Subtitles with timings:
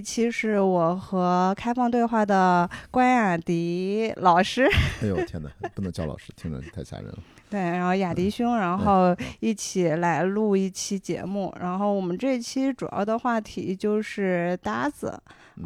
[0.00, 4.66] 一期是我和开放对话的关雅迪老师，
[5.02, 7.18] 哎呦天哪，不能叫老师，听着太吓人了。
[7.50, 11.54] 对，然后雅迪兄，然后一起来录一期节目。
[11.60, 15.08] 然后我们这期主要的话题就是搭子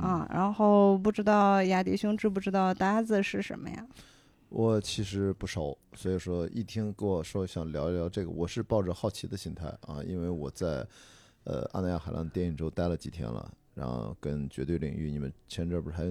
[0.03, 0.29] 啊。
[0.33, 3.87] 然后不知道雅迪兄知不知道搭子是什么呀？
[4.49, 10.85] 我其实不熟，所以说一听跟我说想聊一聊这个，我是抱着好奇的心态啊，因为我在
[11.45, 13.49] 呃阿那亚海浪电影周待了几天了。
[13.75, 16.05] 然后跟绝对领域，你们前阵不是还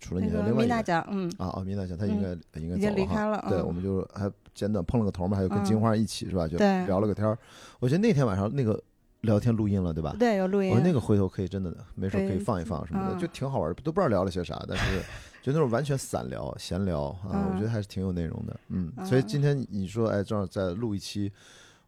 [0.00, 2.30] 除了你还有另外一个嗯啊啊，米娜奖他应该
[2.60, 6.48] 应该走了哈，对，我们就还简短碰了个头嘛，还有跟金花一起是吧？
[6.48, 7.38] 就聊了个天儿。
[7.80, 8.82] 我觉得那天晚上那个
[9.20, 10.16] 聊天录音了，对吧？
[10.18, 10.70] 对，有录音。
[10.70, 15.00] 我说那个回头可以真的没事可以放一放什么的，就挺好玩，都不知道聊了些啥，但是
[15.42, 18.60] 就那种完全散聊闲聊啊，我觉得还是挺有内容的。
[18.68, 21.30] 嗯，所以今天你说哎，正好再录一期。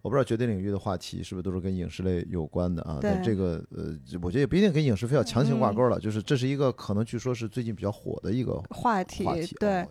[0.05, 2.99] 我不知道绝对领域的话题是不是都是跟影视类有关的啊？
[3.01, 5.99] 但这个呃，我觉得也不一定跟影视非要强行挂钩了。
[5.99, 9.25] 就是这是一个可能据说是最近比较火的一个话题。
[9.59, 9.83] 对，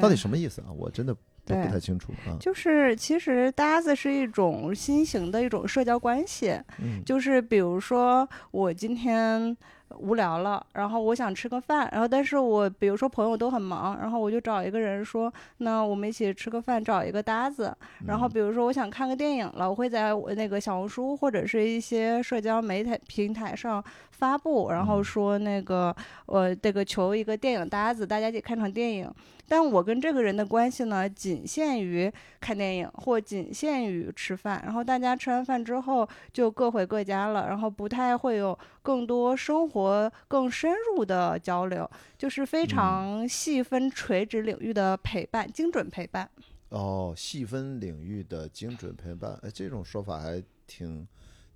[0.00, 0.72] 到底什么意思啊？
[0.72, 2.32] 我真的不太清楚啊。
[2.40, 6.58] 就是其实搭子是一种新型的一种社交关系。
[6.78, 7.04] 嗯。
[7.04, 9.54] 就是比如说我今天。
[9.98, 17.76] 无聊了，然后我想吃个饭，然后但是我比如说朋友都很忙，然后我就找一个人说，那我们一起吃个饭，找一个搭子。
[18.06, 25.94] 然后比如说我想看个电影了，我会在我那个小红书或者是一些社交媒体平台上发布，然后说那个
[26.26, 29.12] 我这个求一个电影搭子，大家一起看场电影。
[29.50, 32.08] 但我跟这个人的关系呢，仅限于
[32.40, 46.30] 看电影或仅限于吃饭，然后大家吃完饭之后就各回各家了，然后不太会有更多生活更深入的交流，就是非常细分垂直领域的陪伴，精准陪伴。
[46.68, 51.04] 哦，细分领域的精准陪伴，哎，这种说法还挺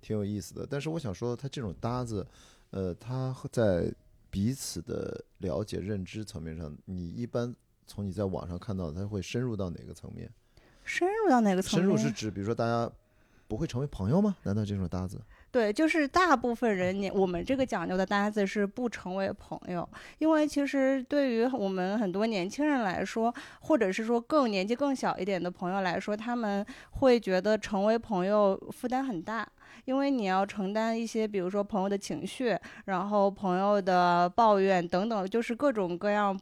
[0.01, 0.67] 挺有意思的。
[0.69, 2.27] 但是我想说，他这种搭子，
[2.71, 3.89] 呃，他在
[4.29, 7.55] 彼此的了解认知层面上，你一般。
[7.85, 10.29] 从你在网上看到的，他会深入到哪个层面？
[10.83, 11.89] 深入到哪个层面？
[11.89, 12.91] 深入是指，比如说大家
[13.47, 14.35] 不会成为朋友吗？
[14.43, 15.19] 难道这种搭子？
[15.51, 19.87] 对，就是大部分人，你我们这个讲究的搭子是不成为朋友，
[20.17, 29.47] 因为其实对于我们很多年轻人来说，或者是说更年纪更小一点的朋友来说，他们会觉得成为朋友负担很大，
[29.85, 36.37] 因为你要承担一些，比如说朋友的情绪，然后朋友的抱怨等等，就是各种各样。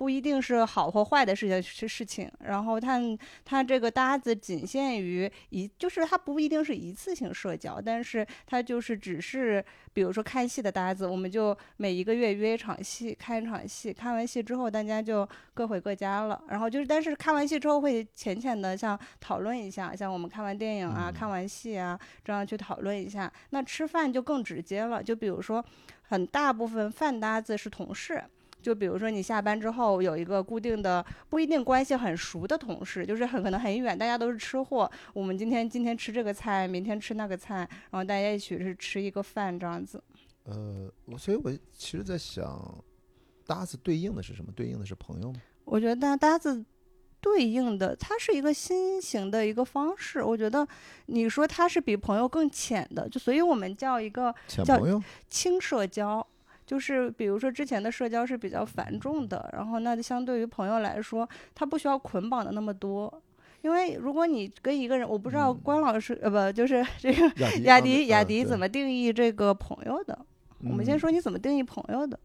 [0.00, 2.98] 不一定是好或坏的事情是事情，然后他
[3.44, 9.62] 他这个搭子仅限于一，就是他不一定是一次性社交，但是他就是只是，
[9.92, 23.30] 比如说看戏的搭子，我们就每一个月约一场戏，看一场戏，看完戏之后大家就各回各家了，然后就是，但是看完戏之后会浅浅的像讨论一下，像我们看完电影啊，看完戏啊，这样去讨论一下。
[23.50, 25.62] 那吃饭就更直接了，就比如说
[26.08, 28.24] 很大部分饭搭子是同事。
[28.60, 34.90] 就比如说你下班之后有一个固定的不一定关系很熟的同事，就是很可能很远，大家都是吃货。
[35.12, 37.56] 我们今天今天吃这个菜，明天吃那个菜，
[37.90, 40.02] 然后大家一起是吃一个饭这样子。
[40.44, 42.84] 呃，我所以，我其实在想，
[43.46, 44.50] 搭子对应的是什么？
[44.54, 45.40] 对应的是朋友吗？
[45.64, 46.64] 我觉得搭子
[47.20, 50.22] 对应的，它是一个新型的一个方式。
[50.22, 50.66] 我觉得
[51.06, 54.80] 你说它是比朋友更浅的，就所以我们叫一个叫
[55.28, 56.26] 轻社交。
[56.70, 63.12] 就是比如说之前的社交是比较繁重的，然后那相对于朋友来说，他不需要捆绑的那么多。
[63.62, 67.28] 因为如果你跟一个人，我不知道关老师呃不就是 这个
[67.62, 70.16] 雅迪雅迪怎么定义这个朋友的？
[70.60, 72.16] 我们先说你怎么定义朋友的。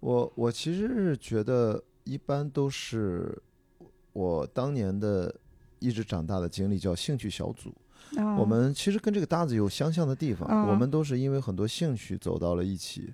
[0.00, 3.34] 我我其实是觉得一般都是
[4.12, 5.34] 我当年的
[5.78, 7.72] 一直长大的经历叫兴趣小组。
[8.38, 13.10] 我们其实跟这个搭子有相像的地方，我们都是因为很多兴趣走到了一起。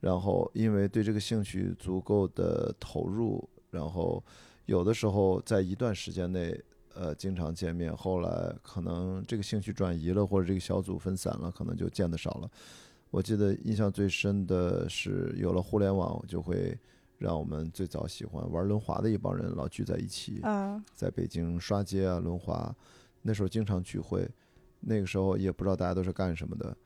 [0.00, 4.22] 然后，因为对这个兴趣足够的投入，然后
[4.66, 6.60] 有的时候在一段时间内，
[6.94, 7.94] 呃，经常见面。
[7.96, 12.50] 后来可能这个兴趣转移了，或者这个小组分散了，可能就见得少了。
[13.10, 16.78] 我记得印象最深的是，有了互联网，就会
[17.16, 20.40] 让我们最早喜欢玩轮滑的一帮人老聚在一起，
[20.94, 22.72] 在北京刷街啊，轮滑，
[23.22, 24.28] 那时候经常聚会。
[24.80, 26.76] 那个时候也不知道大家都是干什么的。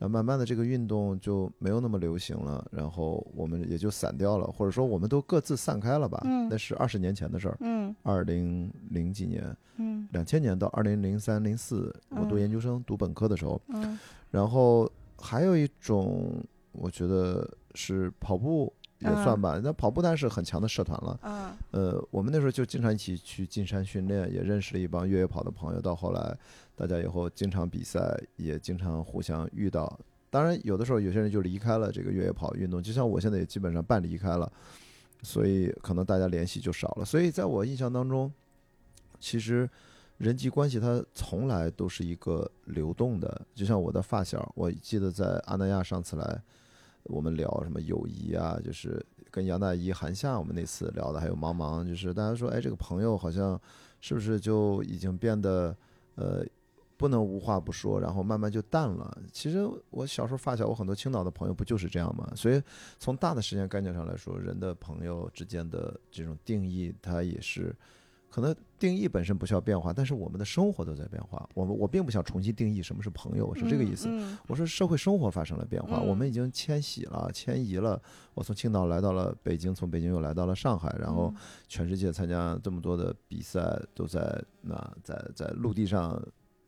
[0.00, 6.18] 然后慢慢的，这个运动就没有那么流行了，然后我们也就散掉了，或者说我们都各自散开了吧。
[6.24, 7.56] 嗯，那是二十年前的事儿。
[7.60, 13.60] 嗯，二零零几年，嗯，两千年到二零零三零四，我读研究生读本科的时候。
[13.68, 13.98] 嗯，
[14.30, 16.42] 然后还有一种，
[16.72, 19.60] 我觉得是跑步也算吧。
[19.62, 21.20] 那跑步当然是很强的社团了。
[21.22, 25.80] 嗯，呃，我们那时候就经常一起去进山训练，也认识了一帮越野跑的朋友。
[25.80, 26.36] 到后来。
[26.76, 30.00] 大家以后经常比赛，也经常互相遇到，
[30.30, 34.50] 当然，有的时候有些人就离开了这个越野跑运动，就像我现在也基本上半离开了，
[35.22, 37.04] 所以可能大家联系就少了。
[37.04, 38.32] 所以在我印象当中，
[39.18, 39.68] 其实
[40.16, 43.46] 人际关系它从来都是一个流动的。
[43.54, 46.42] 就像我的发小，我记得在阿那亚上次来，
[47.04, 53.60] 我们聊什么友谊啊，就是跟杨大一、韩夏我们那次聊的，还有茫茫，就是大家说，哎，这个朋友好像
[54.00, 55.76] 是不是就已经变得
[56.14, 56.44] 呃。
[56.96, 59.22] 不能无话不说，然后慢慢就淡了。
[59.32, 62.30] 其实我小时候发小，我很多青岛的朋友不就是这样吗？
[62.36, 62.62] 所以
[62.98, 67.74] 从大的时间概念上来说，人的朋友之间的这种定义，它也是
[68.28, 71.48] 可能定义本身不需要变化，但是我们的生活都在变化。
[71.54, 74.08] 我们我并不想重新定义什么是朋友，是这个意思。
[74.48, 78.00] 我说社会生活发生了变化，我们已经迁徙了，迁移了。
[78.34, 81.32] 我从青岛来到了北京，从北京又来到了上海，然后
[81.68, 86.20] 全世界参加这么多的比赛，都在那在在陆地上。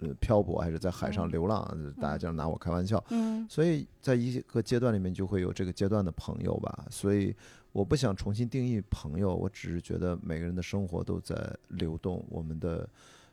[0.05, 1.65] 呃，漂泊还是在海上流浪，
[2.01, 3.01] 大家经常拿我开玩笑。
[3.11, 6.87] 嗯，所以在一个阶段里面就会有这个阶段的朋友吧。
[6.91, 7.33] 所以
[7.73, 11.35] 我不想重新定义朋友，我只是觉得每个人的生活都在
[11.69, 12.89] 流动，我们的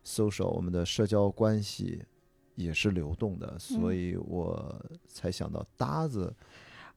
[0.06, 2.02] social，我们的社交关系
[2.56, 4.74] 也是流动的，所以我
[5.08, 6.34] 才想到搭子。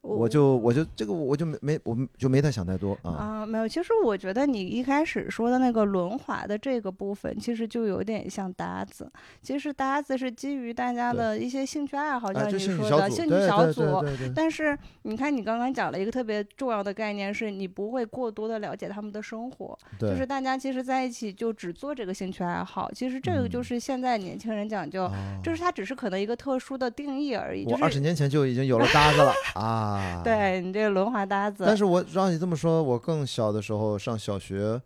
[0.02, 9.10] 我就我就这个我就没没我就没太想太多啊啊没有，其实我觉得你一开始说的那个轮滑的这个部分，其实就有点像搭子。
[9.40, 14.04] 其实搭子是基于大家的一些兴趣爱好，像你说的兴趣小组。
[14.34, 19.78] 但是你看，你刚刚讲了一个特别重要的概念，是你不会过多的了解他们的生活。
[20.00, 22.90] 就是大家其实在一起就只做这个兴趣爱好。
[22.92, 25.08] 其实这个就是现在年轻人讲究，
[25.44, 27.64] 就是它只是可能一个特殊的定义而已。
[27.66, 29.91] 我二十年前就已经有了搭子了啊。
[30.24, 34.80] 对你这个轮滑搭子，但是我让你这么说，我更小的时候上小学，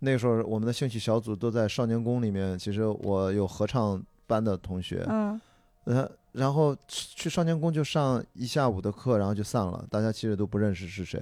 [0.00, 2.58] 那个时候我们的兴趣小组都在少年宫里面。
[2.58, 5.40] 其实我有合唱班的同学，嗯，
[6.32, 11.20] 然后去少年宫就上一下午的课，然后就散了，大家其实都不认识是谁。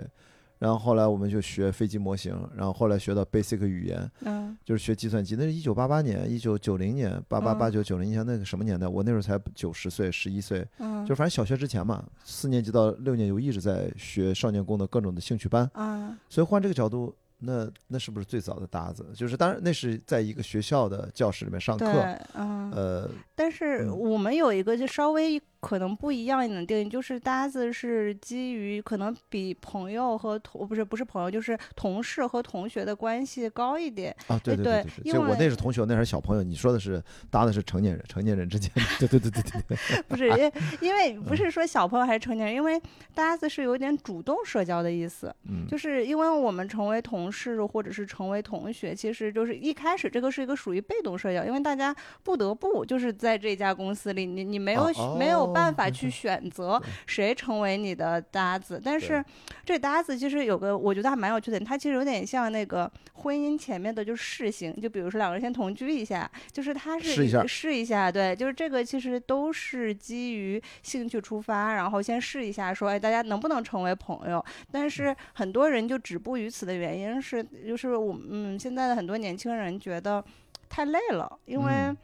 [0.58, 5.36] 然后后来我们就学飞机模型，然后后来学到 Basic 语言，嗯，就是学计算机。
[5.36, 8.86] 那是一九八八年、一九九零年、八八八九九零年那个什么年代？
[8.88, 17.14] 我那时候才九十岁、十一岁，嗯，就反正小学之前嘛，四年级到六年级我一直在学少年宫的各种的兴趣班，啊，所以换这个角度。
[17.46, 19.04] 那那是不是最早的搭子？
[19.14, 21.86] 就是当然，那是在一个学校的教室里面上课。
[22.32, 34.14] 嗯，呃，但是我们有一个就稍微可能不一样一点定义，就是搭子是基于可能比朋友和同不是不是朋友，就是同事和同学的关系高一点。
[34.28, 36.42] 啊，对对对对，就我那是同学，那是小朋友。
[36.42, 38.82] 你说的是搭的是成年人，成年人之间的。
[38.98, 40.02] 对对对对对对。
[40.08, 40.52] 不是，因
[40.88, 42.80] 因为不是说小朋友还是成年人，因为
[43.14, 45.34] 搭子是有点主动社交的意思。
[45.48, 47.30] 嗯，就是因为我们成为同。
[47.30, 54.88] 事，或者是成为同学，其实就是一开始这个是一个属于被动社交，因为大家不得不就是在这家公司里，你你没有
[55.18, 58.80] 没有办法去选择谁成为你的搭子。
[58.84, 59.24] 但是
[59.64, 74.44] 这搭子其实有个我觉得还蛮有趣的，它其实有点像那个婚姻前面的就试行，就比如说两个人先同居一下，就是他是试一下试一下，对，就是这个其实都是基于兴趣出发，然后先试一下，说哎大家能不能成为朋友？
[74.70, 77.22] 但是很多人就止步于此的原因。
[77.22, 80.22] 是，就是我嗯，现在的很多年轻人觉得
[80.68, 81.94] 太累了，因为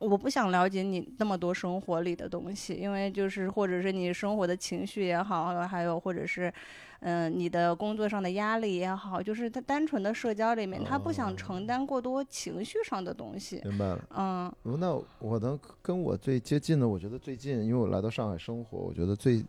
[0.00, 6.52] 我不想了解你那么多生活里的东西，因为就是或者是你生活的情绪也好，还有或者是
[7.00, 13.60] 嗯你的工作上的压力也好，就是他单纯的社交里面，他不想承担过多情绪上的东西。
[13.64, 19.44] 明白了，嗯，那我能跟我最接近的，我觉得最近，因为我来到上海生活，我觉得最。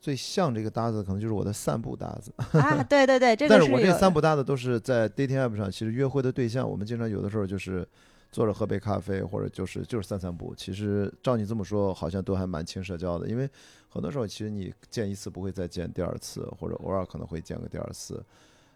[0.00, 2.84] 最像这个搭子，可能就是我的散步搭子啊！
[2.84, 3.58] 对对对，这 个是。
[3.58, 7.88] 但是我这散步搭子都是在 dating app 上，其实约会的对象，我们经常有的时候就是
[8.34, 10.52] 坐着喝杯咖啡，或者就是就是散散步。
[10.56, 13.48] 其实照你这么说，好像都还蛮轻社交的，因为
[13.88, 18.20] 很多时候其实你见一次不会再见第二次，或者偶尔可能会见个第二次，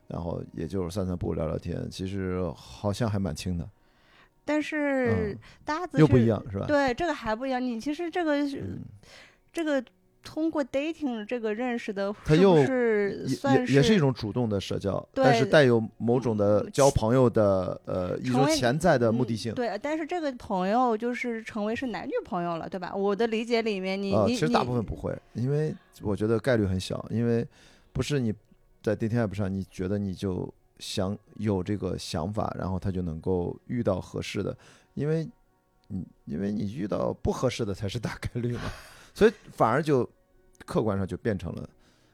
[0.06, 3.68] 然后也就是散散步聊聊天，其实好像还蛮轻的。
[4.44, 6.64] 但是搭子又不一样，是吧？
[6.66, 7.60] 对，这个还不一样。
[7.60, 8.78] 你其实这个是
[9.52, 9.84] 这个。
[10.22, 19.54] 通过 dating 这个认识的，他又也也是一种主动的社交，但是带有某种的交朋友的呃一种潜在的目的性。
[19.54, 22.94] 对，但是这个朋友就是成为是男女朋友了，对吧？
[22.94, 27.46] 我的理解里面，你你其实大部分不会，因为我觉得概率很小，因为
[27.92, 28.32] 不是你
[28.82, 34.56] 在 dating app 上，你觉得你就想有这个想法，然后他就能够遇到合适的，
[34.94, 35.26] 因为
[35.90, 38.60] 嗯，因为你遇到不合适的才是大概率嘛，
[39.18, 40.08] 所以反而就。
[40.66, 41.66] 客观上就变成了，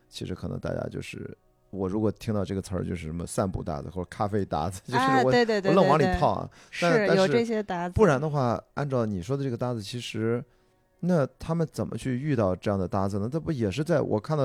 [0.09, 1.37] 其实可能大家就是
[1.71, 6.49] 我如果听到这个词儿，就是什么散步搭子或者咖啡搭子，就是我我愣往里套啊。
[6.71, 7.95] 是有这些搭子。
[7.95, 10.45] 不然的话，按照你说的这个搭子，其实
[11.01, 13.29] 那他们怎么去遇到这样的搭子呢？
[13.29, 14.45] 这不也是在我看到，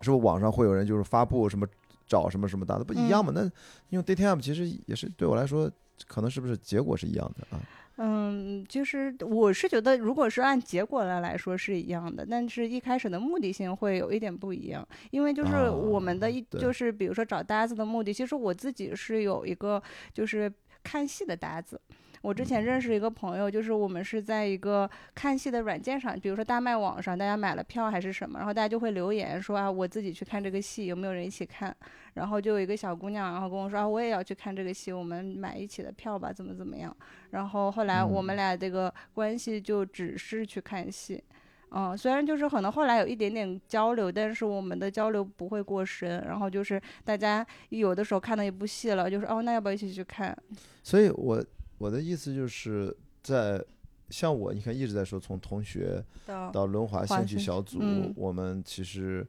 [0.00, 1.66] 是不是网上会有人就是发布什么
[2.06, 3.32] 找什么什么搭子，不一样吗？
[3.34, 3.50] 那
[3.88, 5.68] 用 dating app 其实也是对我来说，
[6.06, 7.60] 可能是不是结果是一样的啊？
[8.00, 20.52] 嗯，就是我是觉得，如果是按结果来来说是一样的，但是一开始的目的性会有一点不一样，因为就是我们的一就是比如说找搭子的目的，其实我自己是有一个就是
[20.82, 21.80] 看戏的搭子。
[22.22, 31.74] 我之前认识一个朋友，就是我们是在一个看戏的软件上，比如说大麦网上，大家买了票还是什么，然后大家就会留言说啊，我自己去看这个戏，有没有人一起看？
[32.14, 36.94] 然后就有一个小姑娘，然后跟我说啊，我也要去看这个戏，我们买一起的票吧，怎么怎么样？
[37.30, 41.22] 然后后来我们俩这个关系就只是去看戏，
[41.70, 46.24] 嗯，虽然就是可能后来有一点点交流，但是我们的交流不会过深。
[46.26, 50.36] 然后就是大家有的时候看到一部戏了，就是哦，那要不要一起去看？
[50.82, 51.44] 所以我。
[51.78, 53.64] 我的意思就是在
[54.10, 56.04] 像我，你看一直在说从同学
[56.52, 57.78] 到轮滑兴趣小组，
[58.16, 59.26] 我们其实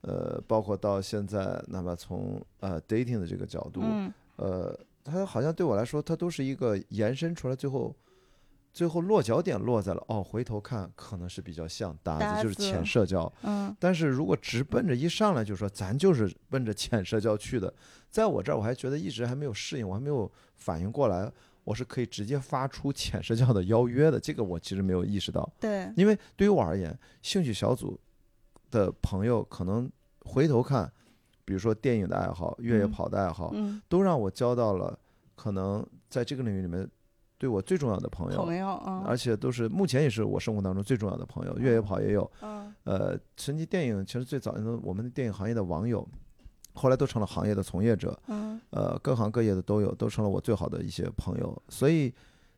[0.00, 3.82] 呃，包括到现在，哪怕从呃 dating 的这个角度，
[4.36, 7.94] 呃，它好像对我来说，它都是一个延伸出来，最后
[8.72, 13.30] 最后落脚点落在了哦，回头看可能是比较像搭子，就是浅社交。
[13.42, 13.74] 嗯。
[13.78, 17.72] 但是如果直奔着一上来就说咱就是奔着浅社交去的，
[18.10, 21.30] 在我这儿我还觉得一直还没有适应，我还没有反应过来。
[21.64, 25.50] 我是可以直接发出浅社交的邀约的，这个我其实没有意识到。
[25.58, 27.98] 对，因为对于我而言，兴趣小组
[28.70, 29.90] 的朋友可能
[30.20, 30.90] 回头看，
[31.44, 33.54] 比如说电影的爱好、越野跑的爱好，
[33.88, 34.98] 都让我交到了
[35.34, 36.88] 可能在这个领域里面
[37.38, 38.44] 对我最重要的朋友。
[38.44, 38.68] 朋友，
[39.06, 41.56] 而且都是目前也是我生活当中最重要的朋友。
[41.58, 42.30] 越野跑也有，
[42.84, 46.06] 呃，神奇电影其实最早我们电影行业的网友。
[46.74, 51.62] 后来都成了行业的从业者，嗯，呃，各行各业的都有，都成了我最好的一些朋友。
[51.68, 52.12] 所以，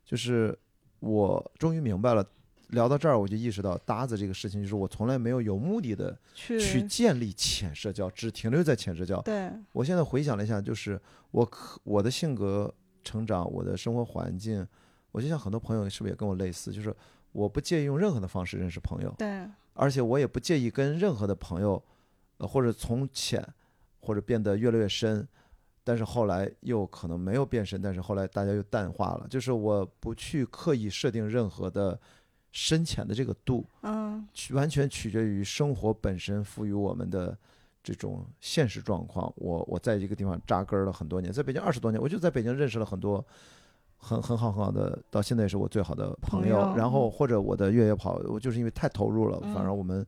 [0.04, 0.58] 就是
[1.00, 2.26] 我终于明白了，
[2.68, 9.20] 聊到这儿我就意识到搭子这个事情，就是我从来没有有目的的去建立浅社交，只停留在浅社交。
[9.20, 10.98] 对，我现在回想了一下，就是
[11.30, 12.72] 我可我的性格
[13.04, 14.66] 成长，我的生活环境，
[15.12, 16.94] 我就像很多朋友是不是也跟我类似，就是
[17.32, 21.82] 我不介意用任何的方式认识朋友，对，而且我也不介意跟任何的朋友，
[22.38, 23.46] 呃，或者从浅。
[24.06, 25.26] 或者变得越来越深，
[25.82, 29.26] 但是后来又可能没有变深，但是后来大家又淡化了。
[29.28, 31.98] 就是我不去刻意设定任何的
[32.52, 37.36] 深浅的这个度，嗯，完全取决于生活本身赋予我们的
[37.82, 39.32] 这种现实状况。
[39.36, 43.24] 我我在一个地方扎根了很多年，在北京二十多年，我就在北京认识了很多
[43.96, 46.74] 很很好很好的，到现在也是我最好的朋友。
[46.76, 50.06] 然后或者我的越野跑，我就是因为太投入了，反而我们。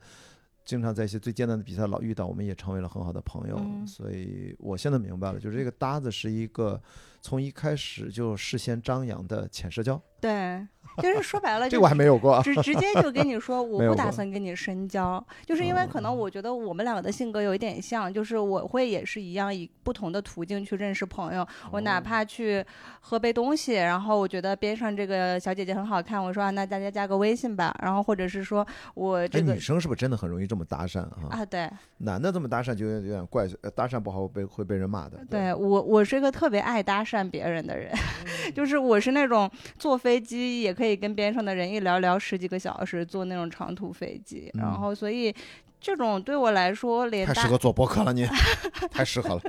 [0.68, 3.58] 经常在一些最艰难的比赛老遇到，我们也成为了很好的朋友。
[3.86, 6.78] 所以我现在明白了，就是这个搭子是一个
[7.22, 9.98] 从一开始就事先张扬的浅社交。
[10.20, 10.68] 对。
[11.00, 22.64] 就是说白了，这我还没有过，直直接就跟你说， 我不打算跟你深交，就是因为可能我觉得我们两个的性格有一点像，就是我会也是一样以不同的途径去认识朋友，我哪怕去
[23.00, 31.28] 喝杯东西，然后我觉得边上这个小姐姐很好看，我说啊，那大家加个微信吧，然后或者是说我这个女生是不是真的很容易这么搭讪啊？
[31.30, 35.18] 啊，对，男的这么搭讪就有点怪，搭讪不好被会被人骂的。
[35.30, 37.92] 对我，我是一个特别爱搭讪别人的人，
[38.54, 40.87] 就是我是那种坐飞机也可以。
[40.88, 45.34] 可以跟边上的人一聊聊十几个小时，坐那种长途飞机，然后所以
[45.78, 48.26] 这种对我来说，连太适合做博客了，你
[48.90, 49.42] 太适合了。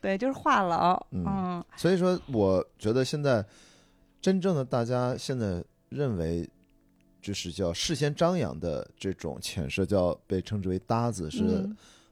[0.00, 1.00] 对，就是话痨。
[1.12, 3.44] 嗯，所以说，我觉得现在
[4.20, 6.48] 真正的大家现在认为
[7.22, 11.70] 就是叫事先张扬的这种浅社交，被称之为搭子是。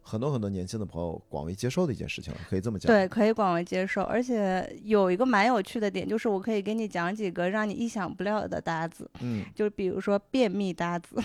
[0.08, 2.86] 很多很多年轻的朋友广为接受的一件事情了，可以这么讲。
[2.86, 9.10] 对，可以广为接受，而且有一个蛮有趣的点，就是我可以给你讲几个让你意想不到的搭子。
[9.20, 11.16] 嗯，就比如说便秘搭子。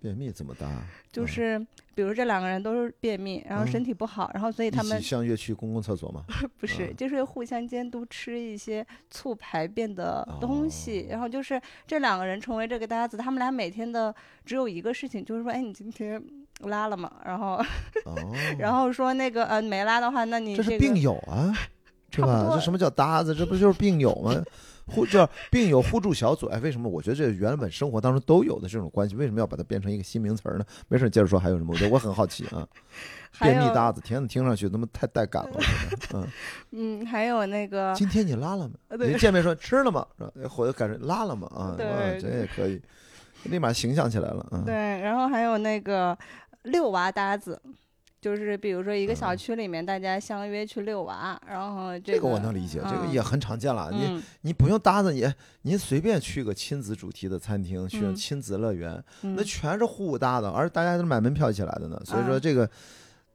[0.00, 0.66] 便秘怎么搭？
[1.10, 1.58] 就是
[1.92, 6.24] 比如这两个人都是便秘，然后身体不好，然后所以他们相约去公共厕所吗？
[6.56, 14.14] 不是，就是互相监督吃一些促排便的东西，然后就是这两个人成为这个搭子，他们俩每天的
[14.46, 16.22] 只有一个事情，就是说，哎，你今天。
[16.62, 17.60] 拉了嘛，然后，
[18.58, 21.52] 然后说那个呃没拉的话，那你这是病友啊，
[22.10, 22.50] 是吧？
[22.54, 23.34] 这什么叫搭子？
[23.34, 24.34] 这不就是病友吗？
[24.86, 26.46] 互叫病友互助小组。
[26.48, 26.88] 哎，为什么？
[26.88, 30.64] 我觉得这原本生活当中都有的这种关系，为什么要把它变成一个新名词呢？
[30.88, 31.72] 没事，接着说还有什么？
[31.72, 32.66] 我觉得我很好奇啊。
[33.40, 35.60] 便秘搭子，天呐，听上去他妈太带感了。
[36.12, 36.26] 嗯
[36.72, 38.74] 嗯，还有那个，今天你拉了吗？
[38.98, 40.04] 你见面说吃了吗？
[40.18, 40.48] 是吧？
[40.48, 41.46] 或者感觉拉了吗？
[41.54, 42.82] 啊，这也可以，
[43.44, 44.44] 立马形象起来了。
[44.50, 46.18] 嗯，对，然后还有那个。
[46.64, 47.60] 遛娃搭子，
[48.20, 53.90] 就是比如说一个小区里面大家相约去遛娃，然后这个我能理解，这个嗯也很常见了。
[53.92, 55.24] 你嗯你不用搭子，你
[55.62, 62.00] 您随便去个亲子主题的餐厅，去嗯亲子乐园，嗯那全是互搭的，而大家都是买门票一起来的呢。
[62.04, 62.68] 所以说啊这个。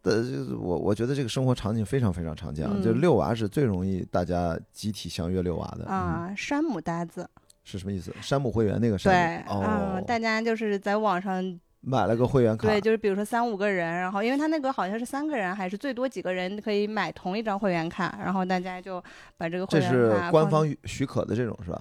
[0.08, 5.84] 呃，就是我我觉得这个生活场景非常非常常见就遛娃是最容易大家集体相约遛娃的。
[5.88, 7.28] 嗯，啊，山姆搭子，
[7.64, 8.14] 是什么意思？
[8.22, 19.02] 山姆会员那个对山，姆啊哦，，大家就是在网上买了个会员卡，对，就是比如说三五个人，然后因为他那个好像是三个人，还是最多几个人可以买同一张会员卡，然后大家就
[19.38, 21.80] 把这个会员这是官方许许可的这种是吧？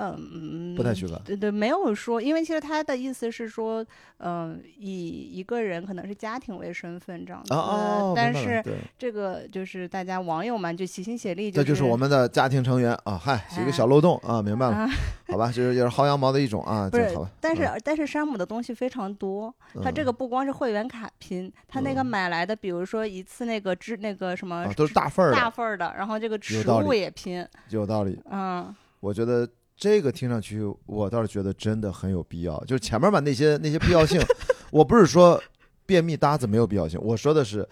[0.00, 3.84] 嗯，不太许可对对，没有说，因为其实他的意思是说，
[4.18, 8.64] 嗯、以一个人可能是家庭为身份这样子，哦哦，但是
[8.98, 14.90] 这个就是大家网友们就齐心协力，这就是我们的家庭成员啊，嗨，是一个小漏洞啊，明白了，啊，
[15.28, 17.80] 好吧，就是也是薅羊毛的一种啊，不是好吧，但是、嗯。
[17.84, 20.04] 但是山姆的东西非常多，他这嗯。
[20.04, 22.06] 个不光是会员卡拼，他那个嗯。
[22.06, 28.18] 买来的，比如说一次那个支那个什么啊都是大份儿大的，份儿的，然后这个食物也拼，有道理。
[28.30, 28.74] 嗯。
[29.00, 29.48] 我觉得
[29.80, 32.62] 这个听上去，我倒是觉得真的很有必要。
[32.66, 34.20] 就是前面吧那些那些必要性，
[34.70, 35.42] 我不是说
[35.86, 37.66] 便秘搭子没有必要性，我说的是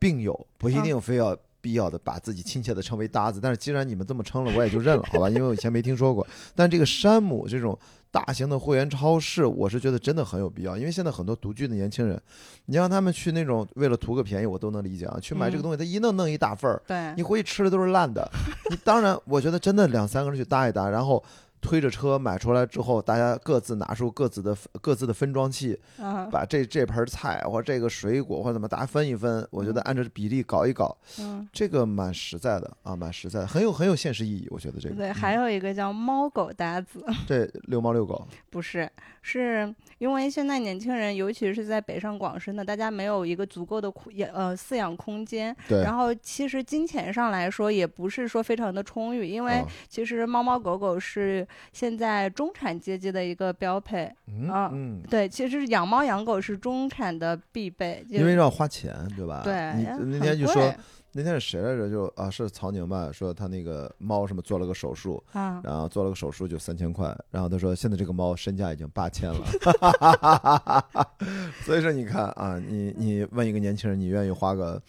[0.00, 3.38] 病友，不一定非要必要的把自己亲切的称为搭子。
[3.40, 5.30] 但是既然你们这么称了，我也就认了，好吧？
[5.30, 6.26] 因为我以前没听说过。
[6.56, 7.78] 但这个山姆这种
[8.10, 12.20] 大型的会员超市，我是觉得真的很有必要，因为现在很多独居的年轻人，
[12.66, 16.82] 你让他们去那种为了图个便宜，我都能理解啊，去买这个嗯东西，他一弄弄一大份儿。
[16.86, 18.28] 对你，回去吃的都是烂的。
[18.70, 21.22] 你当然，我觉得真的两三个人去搭一搭，然后
[21.60, 29.46] 推着车买出来之后，大家各自拿出各自的各自的分装器，啊把这这盆菜或这个水果或怎么大家分一分。
[29.50, 31.48] 我觉得按照比例搞一搞，嗯。
[31.52, 34.46] 这个蛮实在的啊，蛮实在的，很有很有现实意义。
[34.50, 38.88] 我觉得这个对，嗯还有一个叫猫狗搭子， 对遛猫遛狗，不是，
[39.22, 54.12] 是因为现在年轻人，尤其是在北上广深的，大家没有一个足够的空也呃饲养空间，对，然后其实金钱上来说也不是说非常的充裕，因为哦其实猫猫狗狗是现在中产阶级的一个标配。
[54.26, 59.42] 嗯啊嗯，对，其实养猫养狗是中产的必备，就因为要花钱，对吧？
[59.44, 60.72] 对你那天就说
[61.12, 61.90] 那天是谁来着？
[61.90, 70.84] 就啊是曹宁吧，说他那个猫什么做了个手术，啊，然后做了个手术就三千块，然后他说现在这个猫身价已经八千了，
[71.64, 74.80] 所以说你看啊，你你问一个年轻人，你愿意花个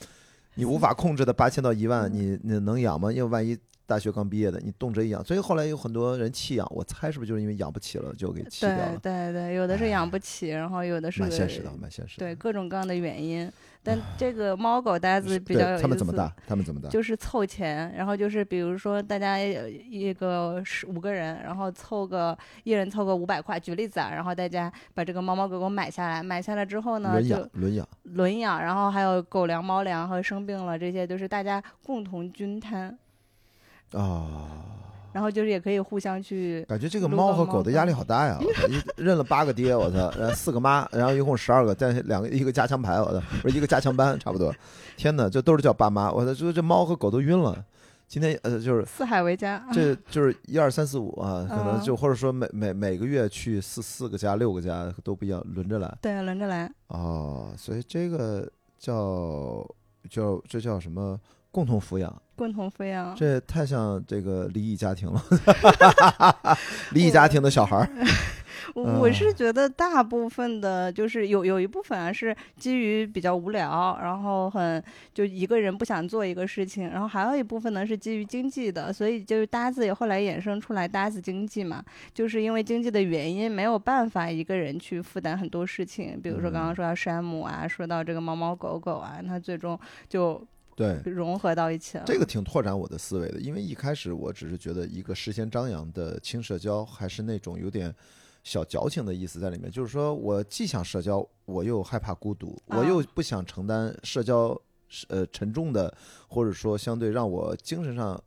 [0.56, 3.10] 你无法控制的八千到一万，你你能养吗？
[3.12, 3.58] 因为万一
[3.90, 9.00] 大学刚毕业的，你动辄一养，所以后来有很多人弃养，我猜是不是就是因为养不起了就给弃掉对了？
[9.02, 12.26] 对对，有的是养不起，然后有的是蛮现实的，蛮现实的。
[12.26, 13.52] 对各种各样的原因。
[13.82, 16.32] 但这个猫狗搭子比较有意思他们怎么搭？
[16.46, 16.90] 他们怎么搭？
[16.90, 32.96] 就是凑钱，然后就是比如说大家有一个十五个人，然后凑个一人凑个五百块，举例子啊，然后大家把这个猫猫狗狗买下来，买下来之后呢，轮养轮养轮养，然后还有狗粮、猫粮和生病了这些，就是大家共同均摊，
[33.94, 34.66] 啊。
[35.12, 38.40] 然后就是也可以互相去感觉这个猫猫和狗的压力好大呀！
[38.96, 44.54] 认了八个爹，我操，然后四个妈，然后一共十二个，再两个一个加强牌，我操，不是一个加强班，差不多。
[44.96, 47.66] 天哪，这都是叫爸妈，我操，这这猫和狗都晕了。
[48.08, 49.66] 今天呃，就是四海为家。
[49.74, 56.72] 这就是一二三四五啊，可能嗯就或者说每每每个月去四四个家六个家都不一样，轮着来对，轮着来。
[56.88, 58.48] 哦，所以这个
[58.78, 59.66] 叫
[60.08, 61.20] 叫这叫什么
[61.52, 62.16] 共同抚养。
[62.40, 63.14] 共同抚养。
[63.16, 65.22] 这太像这个离异家庭了，
[66.96, 67.90] 离异家庭的小孩儿，
[68.76, 74.82] 我是觉得大部分的，就是有有一部分啊是基于比较无聊，然后很
[75.14, 90.42] 就一个人不想做一个事情，然后还有一部分呢是基于经济的，所以就是搭子也后来衍生出来搭子经济嘛，就是因为经济的原因没有办法一个人去负担很多事情，比如说刚刚说到山姆啊，说到这个猫猫狗狗啊，那最终就
[90.80, 92.06] 对，融合到一起了。
[92.08, 97.94] 这个挺拓展我的思维的，因为一开始我只是觉得一个事先张扬的轻社交，还是那种有点
[98.46, 104.58] 小矫情的意思在里面，就是说我既想社交，我又害怕孤独，啊我又不想承担社交
[105.10, 105.94] 呃沉重的，
[106.30, 108.18] 或者说相对让我精神上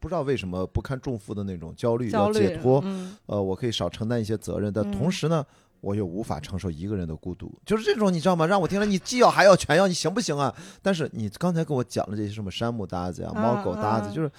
[0.00, 5.46] 不知道为什么不堪重负的那种焦虑要解脱，嗯呃，我可以少承担一些责任，但嗯同时呢。
[5.82, 8.46] 我又无法承受一个人的孤独，就是这种，你知道吗？
[8.46, 10.54] 让我听了，你既要还要全要，你行不行啊？
[10.80, 14.30] 但是你刚才跟我讲的这些什么山姆搭子呀、猫狗搭子，就是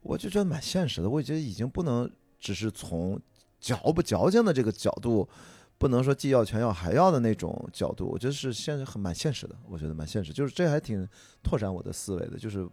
[0.00, 1.08] 我就觉得蛮现实的。
[1.08, 3.20] 我觉得已经不能只是从
[3.60, 5.28] 矫不矫情的这个角度，
[5.76, 9.54] 不能说既要全要还要的那种角度，我觉得是现在很蛮现实的。
[9.68, 11.06] 我觉得蛮现实，就是这还挺
[11.42, 12.38] 拓展我的思维的。
[12.38, 12.66] 就是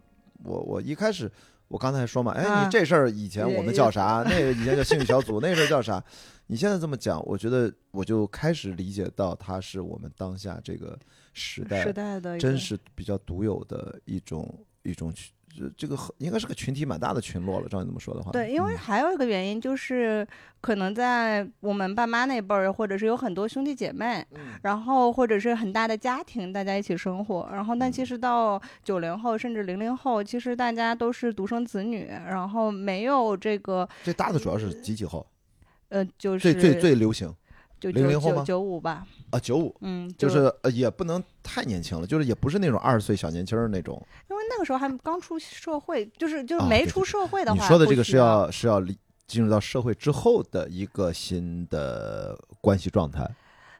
[0.44, 1.30] 我我一开始
[1.68, 4.24] 我刚才说嘛，哎，啊你这事儿以前我们叫啥？
[4.26, 6.02] 那个以前叫兴趣小组，那事儿叫啥？
[6.46, 10.98] 你现在这么讲，我觉得我就开始理解到它是我们当下这个
[11.34, 17.68] 时代时代的真实比较独有的一种一种群，这这个应该是个群体蛮大的群落了。
[17.68, 20.26] 照你这么说的话，对，因为嗯还有一个原因就是，
[20.60, 27.48] 可能在我们爸妈那辈儿，或者是有很多兄弟姐妹，嗯然后或者是很大的家庭，大家一起生活。
[27.52, 35.26] 然后，但其嗯实到九零后甚至零零后，其实大家都是独生子女，然后没有这个最大的主要是几几后？
[35.88, 37.34] 呃，就是最最最流行
[37.80, 39.74] 九零零后吗九九五吧，啊，九五。
[39.80, 44.00] 嗯，就是呃，也不能太年轻了，就是也不是那种二十岁小年轻儿那种。
[44.28, 48.82] 因为那个时候还刚出社会，就是就是没出社会的话你，说的这个是要要是要
[49.26, 53.28] 进入到社会之后的一个新的关系状态。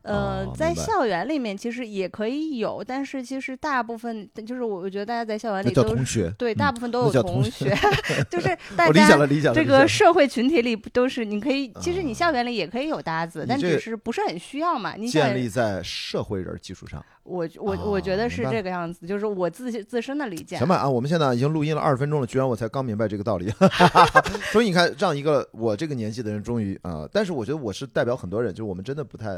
[0.03, 7.77] 呃哦，在校园里面其实也可以有，但是其实大部分就是我我觉得大家在校园里都是同学对，嗯大部分都有同同学，
[8.31, 9.19] 就是 大家。
[9.53, 14.95] 这个社会群体里不都是你可以，其实你啊校园里也可以有搭子，但只是不是很需要嘛。
[14.97, 17.05] 你想建，立在社会人基础上。
[17.29, 20.57] 我我我觉得是这个样子，就是我自己自身的理解。
[20.57, 23.53] 行吧啊，我们现在已经录音了二十分钟了，居然我才刚明白这个道理。
[24.51, 29.35] 所以你看，让一个我这个年纪的人终于啊、但是我觉得我是代表很多人，就是我们真的不太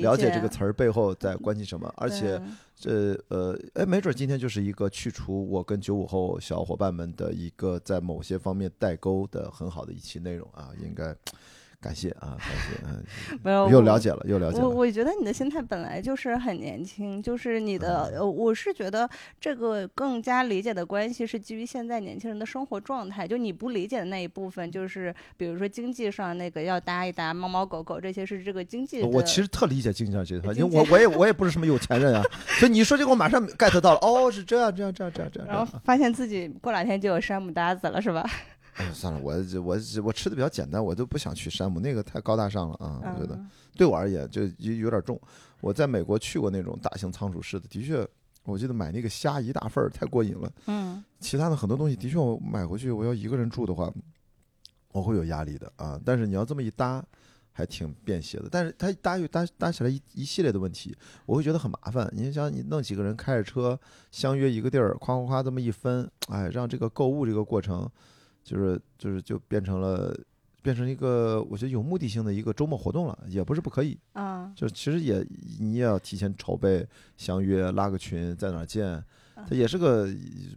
[0.00, 2.40] 了解这个词儿背后在关心什么，而且
[2.76, 11.14] 这呃，哎，没准今天就是一个去除我跟九五后小伙伴们的一个在某些方面代沟的很好的一期内容啊，应该
[11.82, 13.02] 感谢啊，感谢，嗯，
[13.42, 14.68] 没有又了解了，又了解我了。
[14.68, 19.08] 我我觉得你的心态本来就是很年轻，就是你的，嗯呃，我是觉得
[19.40, 23.26] 这个更加理解的关系是基于现在年轻人的生活状态。
[23.26, 29.02] 就你不理解的那一部分，就是比如说经济上那个要搭一搭猫猫狗狗这些是这个经济。
[29.02, 32.22] 我其实特理解经济上这些，因为我我也我也不是什么有钱人啊，
[32.60, 35.48] 所以你说这个我马上 get 到了，哦，是这样这样这样这样这样。
[35.50, 38.24] 然后发现自己过两天就有山姆搭子了，是吧？
[38.74, 43.34] 哎，算了，我我我吃的比较简单，我都不想去山姆，那个太高大上了啊，我觉得。
[43.36, 45.18] 嗯对我而言就有有点重。
[45.62, 48.06] 我在美国去过那种大型仓储式的，的确，
[48.44, 50.52] 我记得买那个虾一大份儿太过瘾了。
[50.66, 53.90] 嗯其他的很多东西，的确我买回去，我要一个人住的话，
[54.92, 55.98] 我会有压力的啊。
[56.04, 57.02] 但是你要这么一搭，
[57.50, 58.48] 还挺便携的。
[58.50, 62.06] 但是它一搭又搭搭起来一一系列的问题，我会觉得很麻烦。
[62.14, 63.80] 你想，你弄几个人开着车
[64.10, 67.90] 相约一个地儿，夸夸夸这么一分，哎，让这个购物这个过程，
[68.42, 70.14] 就是就是就变成了。
[70.64, 73.98] 变成一个我觉得有目的性的一个周末活动了，也不是不可以。
[74.12, 75.26] 啊，就其实也
[75.58, 79.02] 你也要提前筹备、相约、拉个群，在哪儿见，
[79.34, 80.08] 它也是个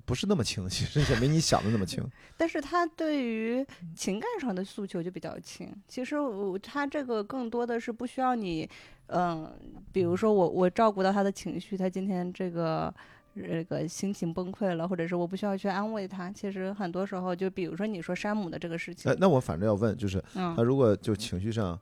[0.06, 2.08] 不是那么轻，其实也没你想的那么轻。
[2.38, 5.74] 但是他对于情感上的诉求就比较轻。
[5.88, 8.70] 其实我他这个更多的是不需要你，
[9.08, 9.52] 嗯、
[9.92, 12.94] 比如说我我照顾到他的情绪，他今天这个。
[13.36, 16.32] 这个心情崩溃了，或者是我不需要去安慰他。
[16.32, 21.80] 其实很多时候，就比如说你说山姆的这个事情哎，，那我反正要问，就是他嗯如果就情绪上，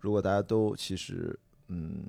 [0.00, 1.38] 如果大家都其实
[1.68, 2.04] 嗯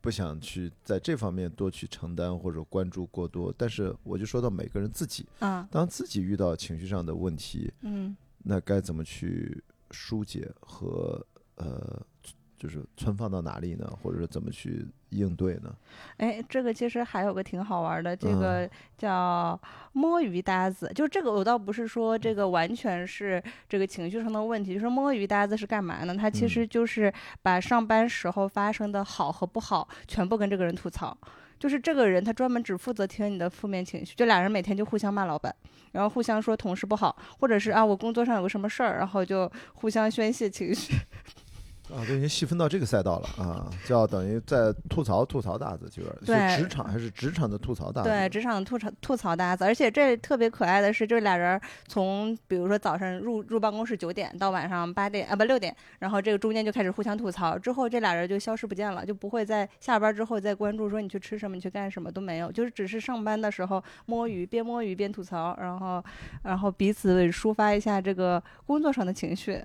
[0.00, 12.02] 不想去在这方面多去承担或者关注过多，但是我就说到每个人自己，啊当自己遇到情绪上的问题，嗯那该怎么去疏解和呃，
[12.58, 13.86] 就是存放到哪里呢？
[14.02, 15.74] 或者是怎么去应对呢？
[16.16, 19.60] 哎，这个其实还有个挺好玩的，这嗯个叫
[19.92, 20.90] 摸鱼搭子。
[20.94, 26.14] 就这个，我倒不是说这个完全是这个情绪上的问题，就是摸鱼搭子是干嘛呢？
[26.14, 27.12] 他其实嗯就是
[27.42, 31.16] 把上班时候发生的好和不好全部跟这个人吐槽。
[31.56, 35.54] 就是这个人，他专门只负责听你的负面情绪，就俩人每天就互相骂老板，
[35.92, 40.94] 然后互相说同事不好，或者是啊我工作上有个什么事儿，然后就互相宣泄情绪。
[41.92, 48.08] 啊，都已经细分到这个赛道了啊，叫等于在吐槽吐槽大子，就是对是职场还是职场的吐槽大子？
[48.08, 66.02] 对，职场吐槽吐槽大子，而且这特别可爱的是，就是俩人从比如说早上入入办公室九点到晚上八点啊不六点，然后这个中间就开始互相吐槽，之后这俩人就消失不见了，就不会在下班之后再关注说你去吃什么，你去干什么都没有，就是只是上班的时候摸鱼，边摸鱼边吐槽，然后
[66.44, 69.62] 然后彼此抒发一下这个工作上的情绪。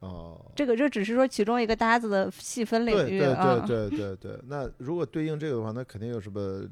[0.00, 3.64] 哦，这个这只是说其中一个搭子的细分领域对对啊。
[3.66, 4.40] 对对对对。
[4.46, 6.64] 那如果对应这个的话，那肯定有什么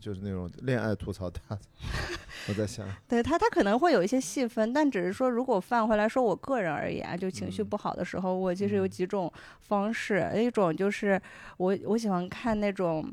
[0.00, 1.68] 就是那种恋爱吐槽搭子。
[2.48, 11.20] 我在想，对他，他可能会有一些细分，但只是说，如果放回来说，我个人而言啊，就情绪嗯不好的时候，我其实有嗯几种方式，一种就是
[11.58, 13.04] 我我喜欢看那种，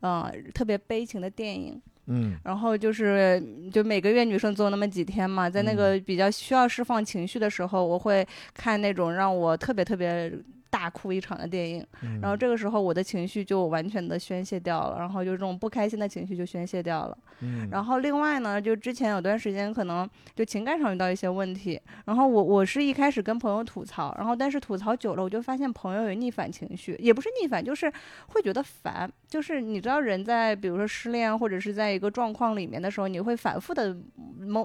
[0.00, 2.36] 嗯、特别悲情的电影，嗯。
[2.44, 10.32] 然后就是就每个月女生总有那么几天嘛，在那个比较需要释放情绪的时候，我会看那种让我特别特别
[10.72, 11.86] 大哭一场的电影，
[12.22, 17.18] 然后这个时候我的情绪就完全的宣泄掉了，然后就这种不开心的情绪就宣泄掉了。
[17.40, 27.92] 嗯，然后另外呢，就之前有段时间可能就情感上遇到一些问题，然后我我是一开始跟朋友吐槽，然后但是吐槽久了，我就发现朋友有逆反情绪，也不是逆反，就是
[28.28, 29.10] 会觉得烦。
[29.28, 33.94] 就是你知道人在比如说失恋或者是在一个状况里面的时候，你会反复的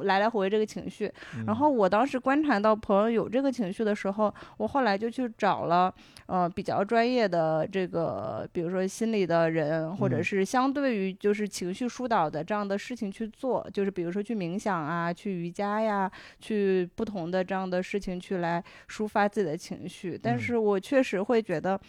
[0.03, 1.11] 来来回回这个情绪。
[1.45, 5.93] 然后我当时观察到朋友有这个情绪的时候，我后来就去找了
[6.27, 20.19] 呃比较专业的这个，比如说心理的人，或者是相对于就是情绪疏导的这样的事情去做，就是比如说去冥想啊，去瑜伽呀，去不同的这样的事情去来抒发自己的情绪。
[20.21, 21.79] 但是我确实会觉得。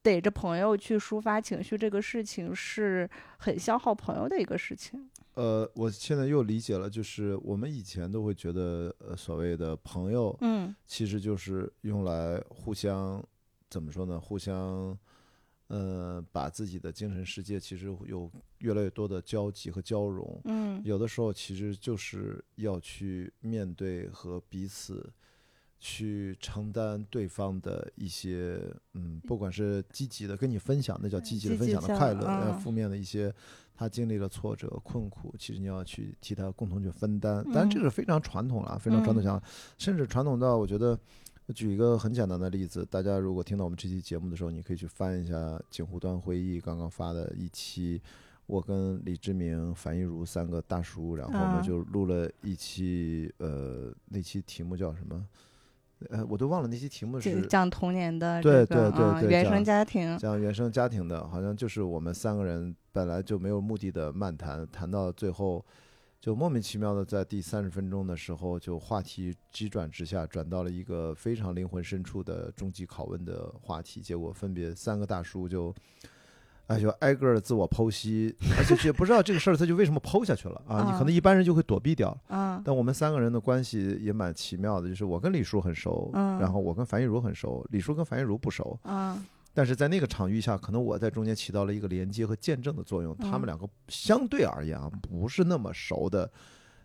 [0.00, 3.06] 逮着朋友去抒发情绪，这个事情是
[3.36, 5.10] 很消耗朋友的一个事情。
[5.34, 13.22] 呃，我现在又理解了，就是我们以前都会觉得，呃，所谓的朋友，嗯，其实就是用来互相
[13.68, 14.20] 怎么说呢？
[14.20, 14.96] 互相，
[15.68, 20.40] 呃，把自己的精神世界其实有越来越多的交集和交融。
[20.44, 25.12] 嗯，有的时候其实就是要去面对和彼此。
[25.80, 28.60] 去承担对方的一些，
[28.94, 33.32] 嗯，不管是积极的跟你分享，那叫积极的分享的快乐；，呃，负面的一些，
[33.76, 37.44] 他经历了挫折、困苦，其实你要去替他共同去分担。
[37.44, 39.40] 当然，这是非常传统了，非常传统讲，
[39.78, 40.98] 甚至传统到我觉得，
[41.54, 48.00] 举一个很简单的例子，大家如果听到我们这期节目的时候，你可以去翻一下锦湖端会议刚刚发的一期，
[48.46, 55.26] 我跟李志明、樊一茹三个大叔，然后我们就录了一期，呃，那期题目叫什么？
[56.10, 65.64] 呃，我都忘了那期题目是讲童年的，对对对对，原生家庭，讲原生家庭的，好像就是我们三个人本来就没有目的的漫谈，谈到最后，
[66.20, 75.74] 就莫名其妙的在第三十分钟的时候，就话题急转直下，转到了一个非常灵魂深处的终极拷问的话题，结果分别三个大叔就。
[76.68, 80.84] 哎，就挨个的自我剖析，而且也不知道这个事儿他就为什么剖下去了啊？
[80.84, 82.14] 你可能一般人就会躲避掉。
[82.28, 82.60] 嗯。
[82.62, 86.38] 但我们三个人的关系也蛮奇妙的，就是我跟李叔很熟，嗯。
[86.38, 88.78] 然后我跟樊玉茹很熟，李叔跟樊玉茹不熟。
[88.84, 89.18] 嗯。
[89.58, 93.12] 但是在那个场域下，可能我在中间起到了一个连接和见证的作用。
[93.16, 96.30] 他们两个相对而言啊，不是那么熟的。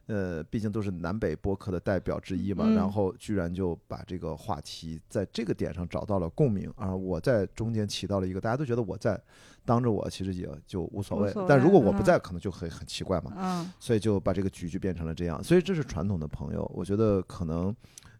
[0.07, 9.21] 呃，毕竟都是南北播客的代表之一嘛，然后居然就把这个话题在这个点上找到了共鸣，而我在中间起到了一个，大家都觉得我在
[9.63, 11.31] 当着我，其实也就无所谓。
[11.47, 13.33] 但如果我不在，可能就很很奇怪嘛。
[13.37, 13.71] 嗯。
[13.79, 15.43] 所以就把这个局就变成了这样。
[15.43, 17.71] 所以这是传统的朋友，我觉得可能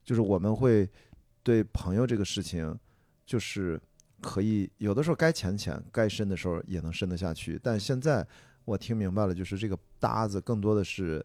[0.05, 0.87] 就是我们会
[1.41, 2.77] 对朋友这个事情，
[3.25, 3.81] 就是
[4.23, 7.59] 可以有的时候该浅浅，该深的时候也能深得下去。
[7.61, 8.25] 但现在
[8.65, 11.23] 我听明白了，就是这个搭子更多的是。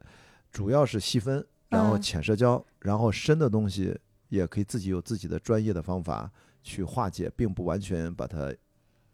[0.51, 3.95] 主要是细分，然后浅社交，然后深的东西
[4.31, 6.29] 也可以自己有自己的专业的方法
[6.63, 8.51] 去化解，并不完全把它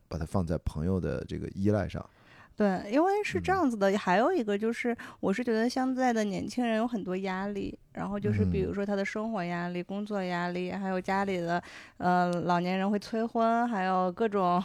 [0.06, 2.08] 把它放在朋友的这个依赖上。
[2.56, 3.96] 对，因为是这样子的。
[3.98, 11.62] 还有一个就是，我是觉得现在的年轻人有很多压力，然后就是比如说他的生活压力、工作压力，还有家里的
[11.98, 14.62] 呃老年人会催婚，还有各种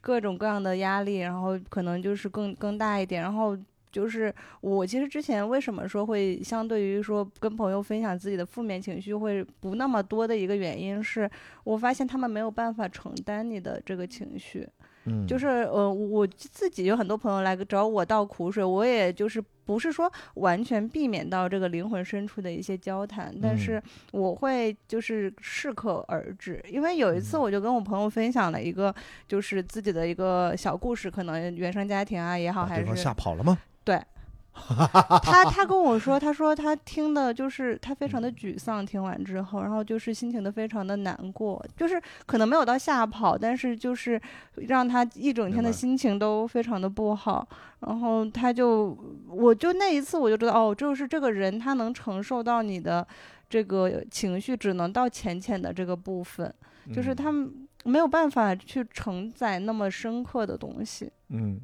[0.00, 3.56] 各种各样的压力，然后可能就是更更大一点，然后。
[3.94, 11.30] 就是我其实之前为什么说会相对于说跟朋友分享自己的负面情绪会不那么多的一个原因是，
[11.62, 14.68] 我发现他们没有办法承担你的这个情绪，
[15.06, 28.94] 嗯，就是呃我自己有很多朋友来找我倒苦水，我也就是不是说完全避免到这个灵魂深处的一些交谈，但是我会就是适可而止，因为有一次我就跟我朋友分享了一个
[29.26, 33.58] 就是自己的一个小故事，可能原生家庭啊也好，还是吓跑了吗？
[33.84, 34.00] 对，
[35.22, 44.20] 他他跟我说，他说他听的就是他非常的沮丧，听完之后，然后就是心情的非常的难过，就是可能没有到吓跑，但是就是
[44.54, 47.46] 让他一整天的心情都非常的不好。
[47.80, 48.96] 然后他就，
[49.28, 53.06] 我就那一次我就知道，哦，就是这个人他能承受到你的
[53.50, 56.54] 这个情绪，只能到浅浅的这个部分，
[56.94, 57.30] 就是他
[57.84, 61.10] 没有办法去承载那么深刻的东西。
[61.28, 61.60] 嗯，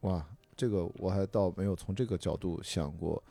[0.00, 0.26] 哇。
[0.56, 3.22] 这个我还倒没有从这个角度想过，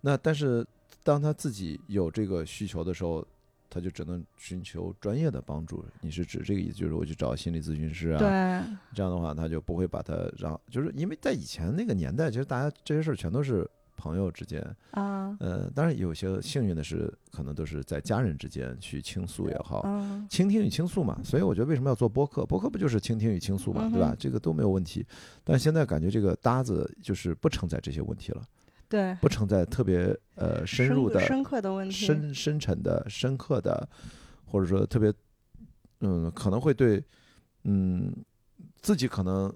[0.00, 0.66] 那但是
[1.02, 3.26] 当他自己有这个需求的时候，
[3.68, 5.84] 他就只能寻求专业的帮助。
[6.00, 8.18] 你是指这个意思，就是我去找心理咨询师啊？
[8.18, 13.68] 对，这样的话他就不会把他让，就是因为在以前那个年代，其实大家这些事儿全都是。
[14.02, 14.60] 朋友之间
[14.90, 21.20] 啊，呃，当然有些幸运的是，可能都是在家人之间去倾诉也好，嗯，倾听与倾诉嘛。
[21.22, 22.44] 所以我觉得为什么要做播客？
[22.44, 24.16] 播客不就是倾听与倾诉嘛，对吧？
[24.18, 25.06] 这个都没有问题。
[25.44, 28.42] 但现在感觉这个搭子就是不承载这些问题了，
[28.88, 33.88] 对，不承载特别呃深入的、深刻的问题、深深沉的、深刻的，
[34.44, 35.14] 或者说特别
[36.00, 37.00] 嗯，可能会对，
[37.62, 38.12] 嗯，
[38.80, 39.54] 自己可能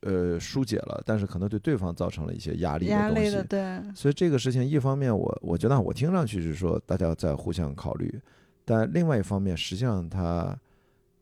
[0.00, 3.42] 呃疏解了，但是可能对对方造成了一些压力的东西。
[3.48, 3.82] 对。
[3.94, 8.20] 所以这个事情，一方面我我觉得我听上去是说大家在互相考虑，
[8.64, 10.58] 但另外一方面，实际上他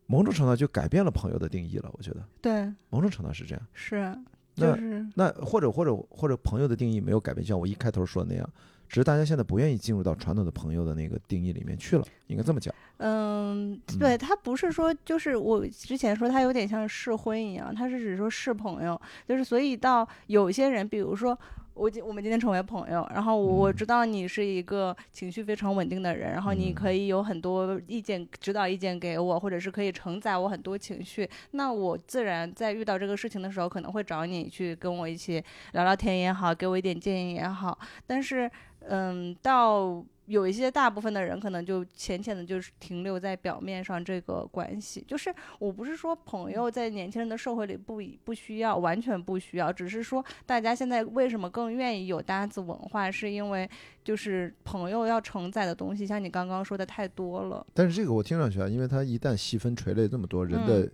[0.06, 1.90] 某种程度就改变了朋友的定义了。
[1.92, 3.66] 我觉得，对，某种程度是这样。
[3.72, 4.16] 是。
[4.54, 4.76] 那
[5.14, 8.50] 那或者或者或者朋友的定义没有改变，像我一开头说的那样。
[8.88, 12.74] 只是大家现在不愿意进入到传统的朋友的那个定义里面去了，应该这么讲。
[12.96, 21.38] 嗯，对他不是说，就是我之前说他有点像试婚一样，他是指说试朋友，就是所以到有些人，比如说
[21.74, 35.40] 我今我们今天成为朋友，然后我知道你是一个情绪非常稳定的人，然后你可以有很多意见、指导意见给我，或者是可以承载我很多情绪，那我自然在遇到这个事情的时候，可能会找你去跟我一起
[35.74, 38.50] 聊聊天也好，给我一点建议也好，但是。
[38.80, 45.02] 嗯，到有一些大部分的人可能就浅浅的，就是停留在表面上这个关系。
[45.06, 53.68] 就是我不是说朋友在年轻人的社会里不不需要，完全不需要，只是说大家现在为什么更愿意有搭子文化，是因为
[54.04, 57.66] 就是朋友要承载的东西，像你刚刚说的太多了。
[57.72, 60.90] 但是这个我听上去啊，因为他一旦细分垂类这么多人的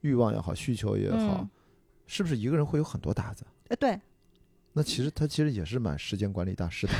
[0.00, 1.46] 欲望也好，需求也好，
[2.06, 3.44] 是不是一个人会有很多搭子？
[3.68, 4.00] 哎，对。
[4.78, 6.92] 那其实他其实也是蛮时间管理大师的，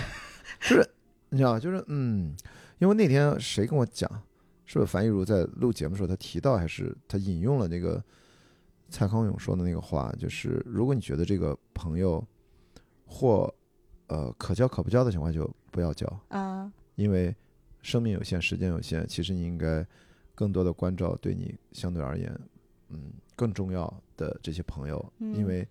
[0.62, 0.90] 就是
[1.28, 2.34] 你知道，就是嗯，
[2.78, 4.10] 因为那天谁跟我讲，
[4.64, 8.02] 是不是樊亦茹在录节目的时候，他提到还是他引用了那个
[8.88, 12.26] 蔡康永说的那个话，就是如果你觉得这个朋友
[13.04, 13.54] 或
[14.06, 17.36] 呃可交可不交的情况，就不要交啊，因为
[17.82, 19.86] 生命有限，时间有限，其实你应该
[20.34, 22.34] 更多的关照对你相对而言
[22.88, 25.68] 嗯更重要的这些朋友，因为。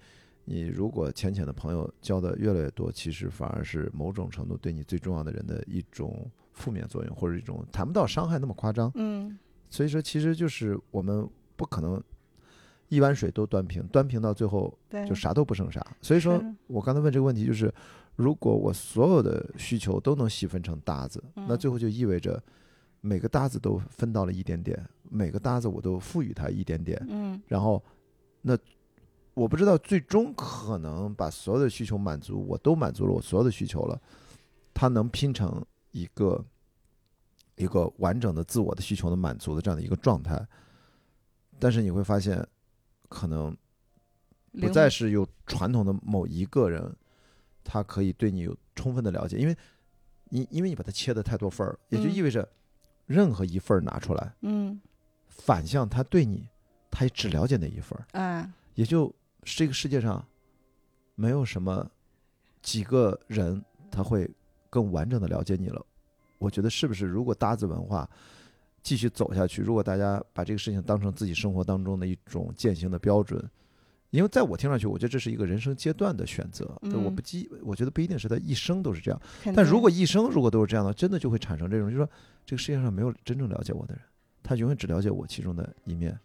[0.47, 8.91] 你如果浅浅的朋友交的越来越多，其实反而是某种程度对你最重要的人的一种负面作用，或者一种谈不到伤害那么夸张。
[8.93, 9.35] 嗯，
[9.71, 11.99] 所以说其实就是我们不可能
[12.89, 14.71] 一碗水都端平，端平到最后
[15.07, 15.83] 就啥都不剩啥。
[15.99, 17.73] 所以说我刚才问这个问题，就是
[18.15, 22.39] 如果我所有的需求都能细分成搭子，那最后就意味着
[23.01, 24.79] 每个搭子都分到了一点点，
[25.09, 27.03] 每个搭子我都赋予它一点点。
[27.09, 27.83] 嗯，然后
[28.43, 28.55] 那。
[29.35, 34.01] 我不知道最终可能把所有的需求满足，我都满足了我所有的需求了，
[34.73, 36.43] 它能拼成一个
[37.55, 40.41] 一个完整的自我的需求的满足的这样的一个状态。
[41.59, 42.47] 但是你会发现，
[43.09, 43.53] 可能
[44.53, 46.95] 不再是有传统的某一个人，
[47.61, 49.57] 他可以对你有充分的了解，因为
[50.29, 52.47] 你因为你把它切的太多份儿，也就意味着
[53.05, 54.79] 任何一份儿拿出来，嗯，
[55.27, 56.47] 反向他对你，
[56.89, 59.13] 他也只了解那一份儿，哎，也就。
[59.45, 60.25] 这个世界上，
[61.13, 61.89] 没有什么
[62.61, 64.29] 几个人他会
[64.69, 65.85] 更完整的了解你了。
[66.39, 67.05] 我觉得是不是？
[67.05, 68.09] 如果搭子文化
[68.81, 73.41] 继续走下去，如果大家把这个事情当成自己生活当中的一种践行的标准，
[74.09, 76.65] 因为在我听上去，我觉得这是一个人生阶段的选择。
[76.81, 79.21] 我不记，我觉得不一定是他一生都是这样。
[79.55, 82.09] 但如果一生如果都是这样的，真的就会产生这种，就是说
[82.45, 84.03] 这个世界上没有真正了解我的人，
[84.43, 86.19] 他永远只了解我其中的一面。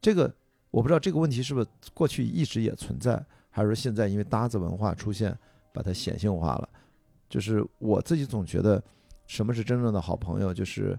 [0.00, 0.34] 这个。
[0.78, 5.36] 我不知道这个问题是不是过去一直也存在，还是说现在因为搭子文化出现，
[5.72, 6.68] 把它显性化了。
[7.28, 8.80] 就是我自己总觉得，
[9.26, 10.54] 什么是真正的好朋友？
[10.54, 10.96] 就是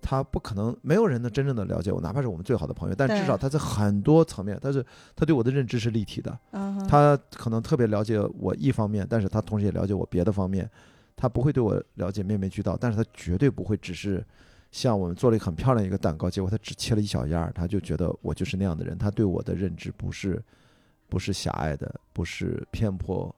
[0.00, 4.82] 他不可能没有人能真正的了解我，哪怕是我们最好的朋友，但至少他在很多层面，他是
[5.14, 6.38] 他对我的认知是立体的。
[6.88, 10.66] 他可能特别了解我一方面，但是他同时也了解我别的方面。
[11.14, 14.24] 他不会对我了解面面俱到，但是他绝对不会只是。
[14.70, 18.96] 像我们做了一个很漂亮一个蛋糕，结果他只切了一小样儿，他就觉得我就是那样的人。
[18.98, 20.42] 他对我的认知不是，
[21.08, 23.34] 不是狭隘的，不是偏颇，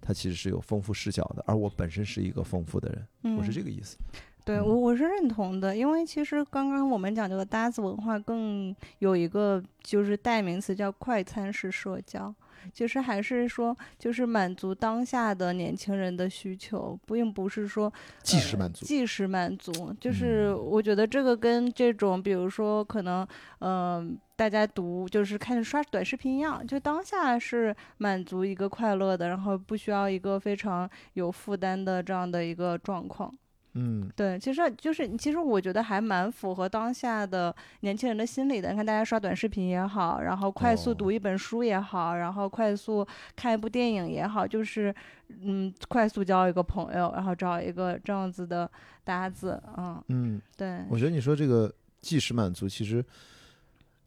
[0.00, 1.42] 他其实是有丰富视角的。
[1.46, 2.90] 而我本身是一个丰富的
[3.22, 3.96] 人，我是这个意思。
[4.44, 12.34] 对我我是认同的，因为其实刚刚我们讲这个搭子文化，更有一个就是代名词叫快餐式社交。
[12.72, 18.84] 其实还是说，就是满足当下的年轻人的需求，并不是说即时满足。
[18.84, 23.26] 即时满足，就是我觉得这个跟这种，比如说可能，
[23.60, 33.32] 嗯，大家读就是看刷短视频一样，就当下是满足一个快乐的，然后不需要一个非常有负担的这样的一个状况。
[33.76, 38.70] 嗯，对，其实就是，其实我觉得还蛮符合当下的年轻人的心理的。
[38.70, 44.94] 你看，大家刷短视频也好，然后快速读一本书也好，然后快速看一部电影也好，就是，
[45.28, 48.70] 嗯，快速交一个朋友，然后找一个这样子的
[49.02, 50.84] 搭子，嗯嗯，对。
[50.88, 53.04] 我觉得你说这个即时满足，其实，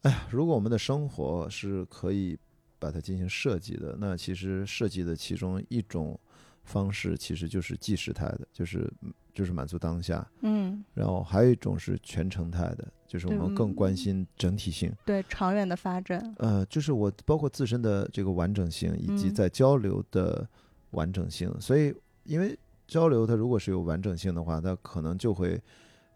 [0.00, 2.38] 哎呀，如果我们的生活是可以
[2.78, 6.18] 把它进行设计的，那其实设计的其中一种
[6.64, 8.90] 方式，其实就是即时态的，就是。
[9.38, 16.34] 就是满足当下，嗯，然后还有一种是全程态的，就是我们更关心整体性，对长远的发展。
[16.38, 20.44] 呃，就是我包括自身的这个完整性，以及在交流的
[20.90, 21.54] 完整性。
[21.60, 22.58] 所以，因为
[22.88, 25.62] 交流它如果是有完整性的话，它可能就会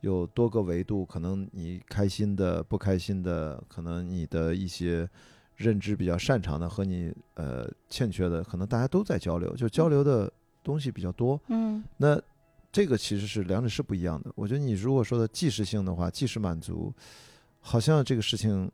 [0.00, 5.08] 有多个维度，可能你开心的、不开心的，可能你的一些
[5.54, 10.28] 认知比较擅长的和你呃欠缺的，可能大家都在交流，就交流的
[10.64, 11.40] 东西比较多。
[11.46, 12.20] 嗯，那。
[12.72, 14.32] 这个其实是两者是不一样的。
[14.34, 16.90] 我觉得你如果说的即时性的话，即时满足，
[17.60, 18.70] 好像这个事情，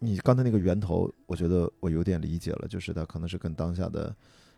[0.00, 4.12] 你刚才那个源头，我觉得我有点理解了，就是它可能是跟当下的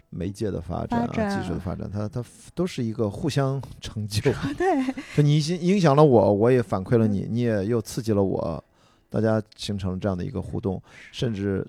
[0.08, 2.24] 媒介的发展啊、技术的发展，它它
[2.54, 4.22] 都是一个互相成就。
[4.56, 8.64] 对，就你影影响了我，我也反馈了你，你也又刺激了我，
[9.10, 10.82] 大家形成了这样的一个互动，
[11.12, 11.62] 甚至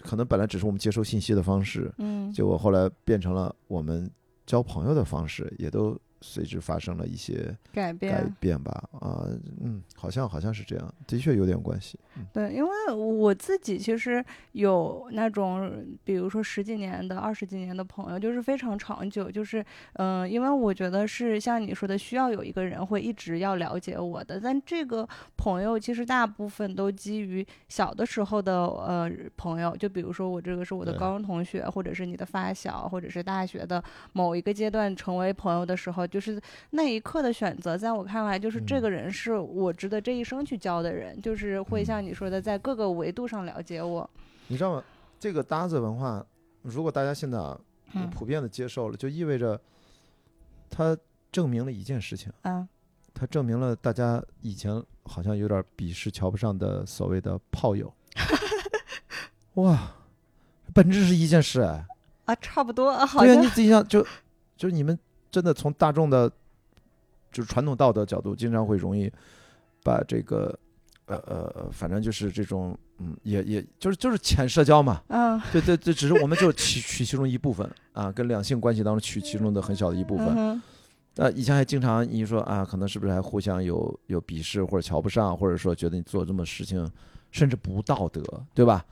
[0.00, 4.08] 可能本来只是我们接收信息的方式，嗯，结果后来变成了我们
[4.46, 6.00] 交朋友的方式，也都。
[6.22, 9.26] 随之发生了一些改变，改变吧，啊，
[9.60, 11.98] 嗯，好像好像是这样，的确有点关系。
[12.32, 19.64] 对，因为我自己其实有那种，比如说十几年的、二十几年的朋友，就是非常长久，就是，
[19.94, 24.38] 嗯，因为我觉得是像你说的，需要有一个人会一直要了解我的。
[24.38, 36.06] 但这个朋友其实大部分都基于小的时候的呃朋友，就比如说我这个是我的高中同学，或者是你的发小，或者是大学的某一个阶段成为朋友的时候。
[36.12, 36.38] 就是
[36.70, 44.08] 那一刻的选择，在我看来，就是这个人是我值得这一生去交的人，就是会像你说的，在各个维度上了解我。
[44.48, 44.84] 你知道吗？
[45.18, 46.22] 这个搭子文化，
[46.60, 47.58] 如果大家现在啊
[48.12, 49.58] 普遍的接受了，就意味着
[50.68, 50.94] 它
[51.32, 52.68] 证明了一件事情啊，
[53.14, 57.90] 它证明了大家以前好像有点鄙视、瞧不上的所谓的炮友。
[59.54, 59.94] 哇，
[60.74, 61.86] 本质是一件事哎。
[62.26, 63.26] 啊，差不多，好像。
[63.26, 64.06] 对呀，你自己想，就
[64.58, 64.98] 就是你们。
[65.32, 66.30] 真的从大众的，
[67.32, 69.10] 就是传统道德角度，经常会容易
[69.82, 70.56] 把这个，
[71.06, 80.62] 呃呃，反正就是这种，嗯，也也就是就是浅社交嘛，嗯，对对对，只是我们就取取其中一部分啊，跟两性关系当中取其中的很小的一部分。
[81.16, 86.86] 呃，以前还经常你说啊，可能是不是还互相有有鄙视或者瞧不上，或者说觉得你做这么事情
[87.30, 88.22] 甚至不道德，
[88.54, 88.84] 对吧？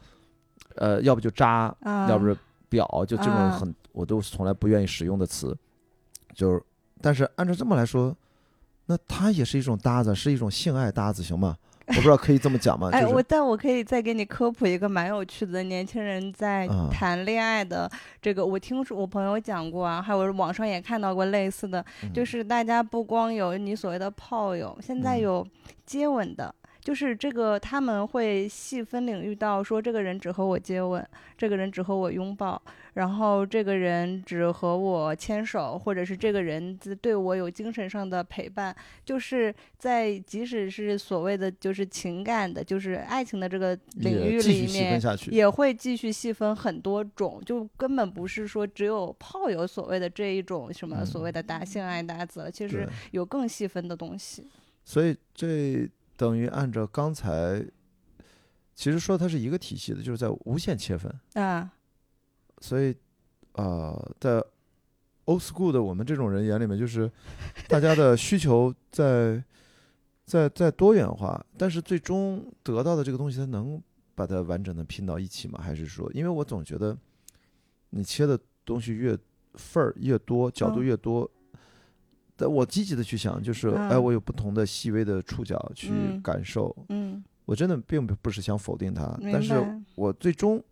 [0.77, 1.75] 呃，要不就渣，
[2.09, 2.37] 要不是
[2.71, 5.57] 婊，就这种很我都从来不愿意使用的词。
[6.41, 6.63] 就是，
[7.03, 8.17] 但是按照这么来说，
[8.87, 11.55] 那他也是一种搭子，是一种性爱搭子，行吗？
[11.87, 12.89] 我不知道可以这么讲吗？
[12.95, 17.91] 哎，我但我可以再给你科普一个蛮有趣的，年轻人在谈恋爱的
[18.23, 21.85] 这个，我听说我朋友讲过啊，还有网上也看到过类似的，
[22.15, 25.47] 就是大家不光有你所谓的炮友，现在有
[25.85, 26.55] 接吻的。
[26.83, 32.61] 就是这个，他们会细分领域到说，这个人只和我接吻，这个人只和我拥抱，
[32.95, 38.75] 然后这个人只和我牵手，或者是这个人对我有精神上的陪伴。
[39.05, 54.47] 就是在即使是所谓的就是情感的，就是爱情的这个领域里面，也会继续细分很多种，就根本不是说只有炮友所谓的这一种什么所谓的达性爱搭子，其实有更细分的东西。
[54.85, 55.89] 所以这。
[56.21, 57.65] 等于按照刚才，
[58.75, 61.73] 其实说它是一个体系的，就是在无限切分啊。
[62.61, 62.95] 所以
[63.53, 64.43] 呃，在
[65.25, 67.11] old school 的我们这种人眼里面，就是
[67.69, 69.43] 大家的需求在
[70.25, 73.83] 在在多元化，但是最终得到的这个东西，它能
[74.15, 75.59] 把它完整的拼到一起吗？
[75.63, 76.97] 还是说，因为我总觉得
[77.91, 79.19] 你切的东西越
[79.55, 81.29] 份儿越多，角度越多。
[82.37, 85.91] 但我积极的去想，就是哎，我有不同的细微的触角去
[86.23, 86.75] 感受。
[86.89, 89.55] 嗯，我真的并不不是想否定它，但是
[89.95, 90.63] 我最终，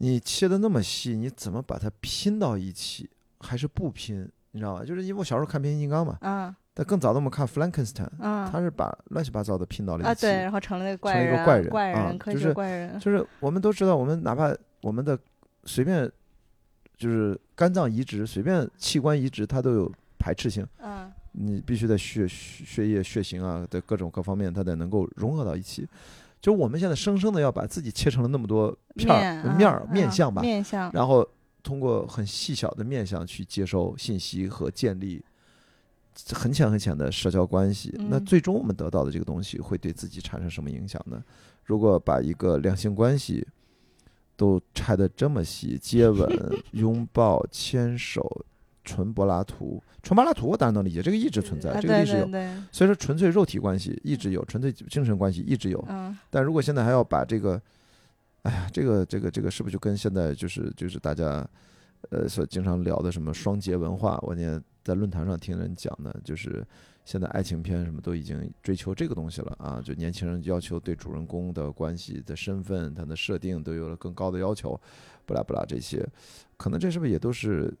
[0.00, 3.08] 你切的那么细，你怎么把它拼到一起？
[3.38, 4.28] 还是不拼？
[4.50, 4.84] 你知道吧？
[4.84, 15.18] 就是因为我小时候看变形金刚嘛，啊，但更早的我们看弗兰肯斯坦，他是把乱七八糟的拼到了一起，对，然后成了那个怪人，怪人，怪人，就是怪人，就是我们都知道，我们哪怕我们的
[15.64, 16.10] 随便
[16.96, 19.92] 就是肝脏移植，随便器官移植，它都有。
[20.22, 25.88] 排斥性，嗯，你必须在血血液血型啊的各种各方面，它得能够融合到一起。
[26.40, 31.26] 就我们现在生生的要把自己切成了那么多片儿面儿面相吧，面相，然后
[31.62, 35.22] 通过很细小的面相去接收信息和建立
[36.32, 37.94] 很浅很浅的社交关系。
[38.08, 41.22] 那最终我们得到的这个东西会对自己产生什么影响呢？
[41.64, 43.46] 如果把一个两性关系
[44.34, 46.28] 都拆得这么细，接吻、
[46.72, 48.44] 拥抱、牵手。
[48.90, 52.26] 纯柏拉图，纯柏拉图我当然能理解，这个一直存在，这个历史有。
[52.72, 55.84] 所以说，纯粹肉体关系一直有，纯粹精神关系一直有。
[55.88, 56.18] 嗯。
[56.28, 57.60] 但如果现在还要把这个，
[58.42, 61.48] 哎呀，这个这个这个是不是就跟现在就是就是大家，
[62.10, 64.18] 呃，所经常聊的什么双节文化？
[64.22, 66.66] 我念在论坛上听人讲的，就是
[67.04, 74.78] 现在爱情片什么都已经追求这个东西了啊，就年轻人要求对主人公的关系的身份、他的设定都有了更高的要求，
[75.26, 76.04] 不啦不啦这些，
[76.56, 77.72] 可能这是不是也都是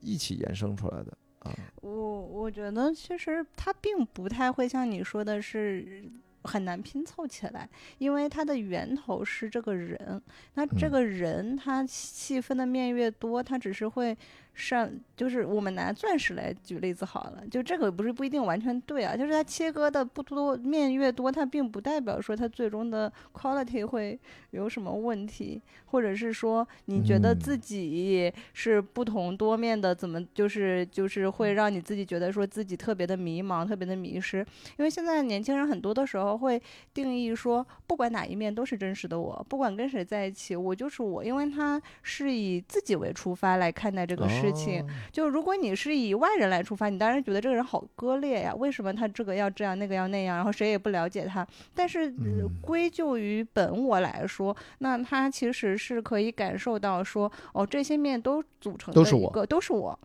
[0.00, 1.54] 一起衍生出来的啊？
[1.82, 6.10] 我我觉得其实它并不太会像你说的是。
[6.44, 7.68] 很难拼凑起来，
[7.98, 10.22] 因为它的源头是这个人，
[10.54, 14.16] 那这个人他细分的面越多，他只是会。
[14.60, 24.18] 上就是我们拿钻石来举例子好了，就这个不是不一定完全对啊，就是它切割的不多面越多，它并不代表说它最终的 quality 会
[24.50, 34.44] 有什么问题，或者是说你觉得自己是不同多面的，怎么就是就是会让你自己觉得说自己特别的迷茫，特别的迷失，
[34.76, 36.60] 因为现在年轻人很多的时候会
[36.92, 44.49] 定义说，不管哪一面都是真实的我，不管跟谁在一起，我就是我，因为他是以自己为出发来看待这个事。
[44.50, 51.46] 事情就如果你是以外人来出发，你当然觉得这个人好割裂呀，为什么他这个要这样，那个要那样，然后谁也不了解他。
[51.74, 52.12] 但是
[52.60, 59.98] 归咎于本我来说，那他其实是可以感受到说，哦，这些面都组成都是我，都是我。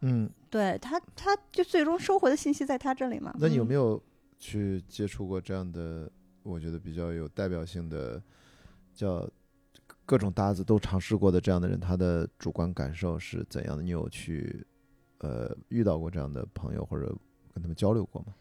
[0.00, 3.34] 嗯，对他，他就最终收回的信息在他这里嘛。
[3.38, 4.02] 那你有没有
[4.38, 6.10] 去接触过这样的？
[6.42, 8.22] 我觉得比较有代表性的
[8.94, 9.28] 叫。
[10.10, 13.82] 各种搭子都尝试过的这样的人，他的主观感受是怎样的？
[13.84, 14.66] 你有去，
[15.18, 17.06] 呃，遇到过这样的朋友或者
[17.54, 18.34] 跟他们交流过吗？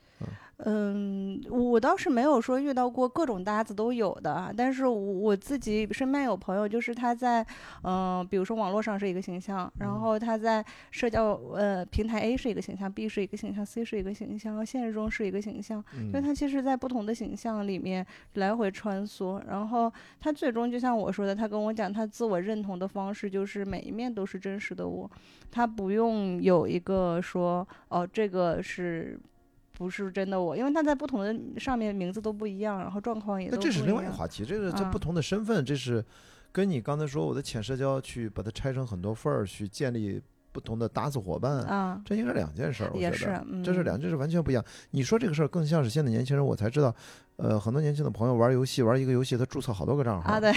[0.65, 7.45] 嗯，我倒是没有说遇到过各种搭子都有的，但是我我自己身边有朋友，就是他在，
[7.83, 10.61] 嗯，比如说网络上是一个形象，然后他在
[10.91, 19.89] 社交呃平台 A 是一个形象，B 是一个形象，C 是一个形象，现实中是一个形象，就他其实，在不同的形象里面来回穿梭，然后
[20.19, 25.09] 他最终就像我说的，他跟我讲，他自我认同的方式就是每一面都是真实的我，
[25.49, 29.17] 他不用有一个说哦，这个是。
[29.79, 36.03] 不是真的我，因为他在不同的上面名字都不一样，然后状况也都那这是另外一个话题，这个这不同的身份，这是
[36.51, 40.21] 跟你刚才说我的浅社交去把它拆成很多份儿去建立
[40.51, 42.91] 不同的搭子伙伴啊，这应该是两件事儿。
[42.93, 44.61] 也是，这是两件事完全不一样。
[44.91, 46.93] 你说这个事儿更像是现在年轻人，我才知道，
[47.37, 50.51] 呃，很多年轻的朋友玩游戏，玩一个游戏他注册好多个账号啊，对。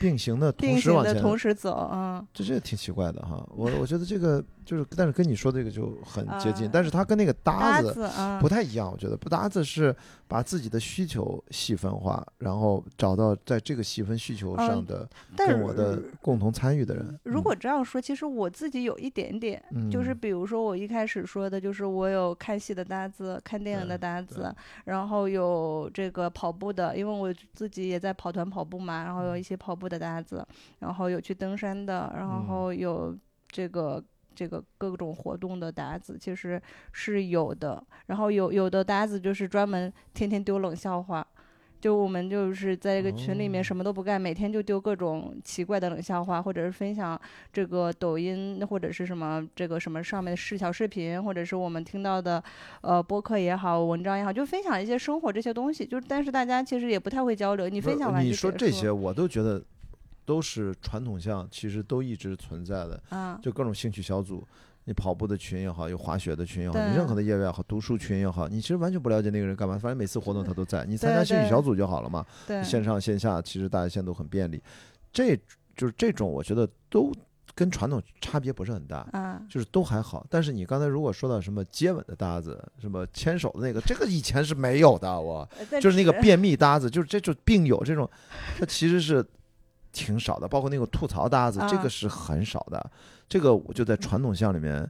[0.00, 3.44] 并行的同时往前，同时走啊，这这挺奇怪的哈。
[3.50, 8.08] 我我觉得这个就是，但是跟你说这个就很接近，但是它跟那个搭子
[8.40, 8.88] 不太一样。
[8.92, 9.94] 我觉得不搭子是
[10.28, 17.18] 把自己的需求细分化，然后找到在这个细分需求上的跟我的共同参与的人。
[17.24, 19.60] 如果这样说，其实我自己有一点点，
[19.90, 24.54] 就是比如说我一开始说的，就是我有看戏的搭子，看电影的搭子，
[24.84, 29.88] 然后有这个跑步的，因为我自己也在跑团跑步嘛，然后有一些跑步。
[29.88, 30.46] 的搭子，
[30.80, 33.16] 然后有去登山的，然后有
[33.48, 34.04] 这个
[34.38, 36.62] 这个各种活动的搭子，其实
[36.92, 37.82] 是有的。
[38.06, 41.26] 然后有有的搭子就是专门天天丢冷笑话，
[41.80, 47.20] 就我们就是在一个群里面什么都不干，每天就丢各种奇怪的冷笑话，或者是分享
[47.52, 52.40] 这个抖音或者是什么这个什么上面的视小视频，或者是我们听到的
[52.82, 55.84] 呃播客也好，文章也好，就分享一些生活这些东西。
[55.84, 59.60] 就但是大家其实也不太会交流，你分享完你说这些我都觉得。
[60.28, 63.02] 都是传统项，其实都一直存在的。
[63.08, 64.46] 啊，就各种兴趣小组，
[64.84, 72.26] 你跑步的群也好，有滑雪的群也好，你任何的业余也好，读书群也好，你其实完全不了解那个人干嘛，反正每次活动他都在，你参加兴趣小组就好了嘛。
[72.46, 74.62] 对，线上线下其实大家现在都很便利。
[75.10, 75.34] 这
[75.74, 77.10] 就是这种，我觉得都
[77.54, 78.98] 跟传统差别不是很大。
[79.12, 80.26] 啊，就是都还好。
[80.28, 85.18] 但是你刚才如果说到什么接吻的搭子，什么牵手的那个，这个以前是没有的。
[85.18, 85.48] 我
[85.80, 88.06] 就是那个便秘搭子，就是这就病友这种，
[88.58, 89.24] 它其实是。
[89.98, 92.90] 挺少的，包括那个吐槽搭子，这个是很少的。
[93.28, 94.88] 这个我就在传统项里面，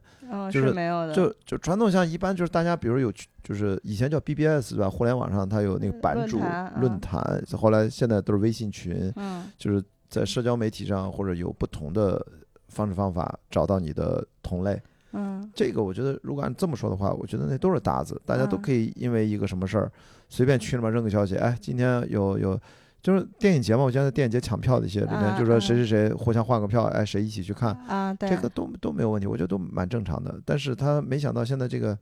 [0.51, 1.13] 就是没有的。
[1.13, 3.11] 就就传统项一般就是大家，比如有
[3.43, 4.89] 就是以前叫 BBS 对吧？
[4.89, 6.39] 互联网上它有那个版主
[6.79, 9.11] 论坛，后来现在都是微信群。
[9.15, 12.25] 嗯，就是在社交媒体上或者有不同的
[12.67, 14.79] 方式方法找到你的同类。
[15.11, 19.91] 嗯，这个我觉得如果按这么说的话，我觉得那都是搭子，大家都可以因为一个什么事儿，
[20.29, 22.57] 随便群里面扔个消息，哎，今天有有。
[23.01, 27.73] 就是电影节嘛，我现在电影节抢票的一些里面，就说谁谁谁互相换个票，哎，谁一起去看
[28.19, 30.37] 这个都都没有问题，我觉得都蛮正常的。
[30.45, 31.97] 但是他没想到现在这个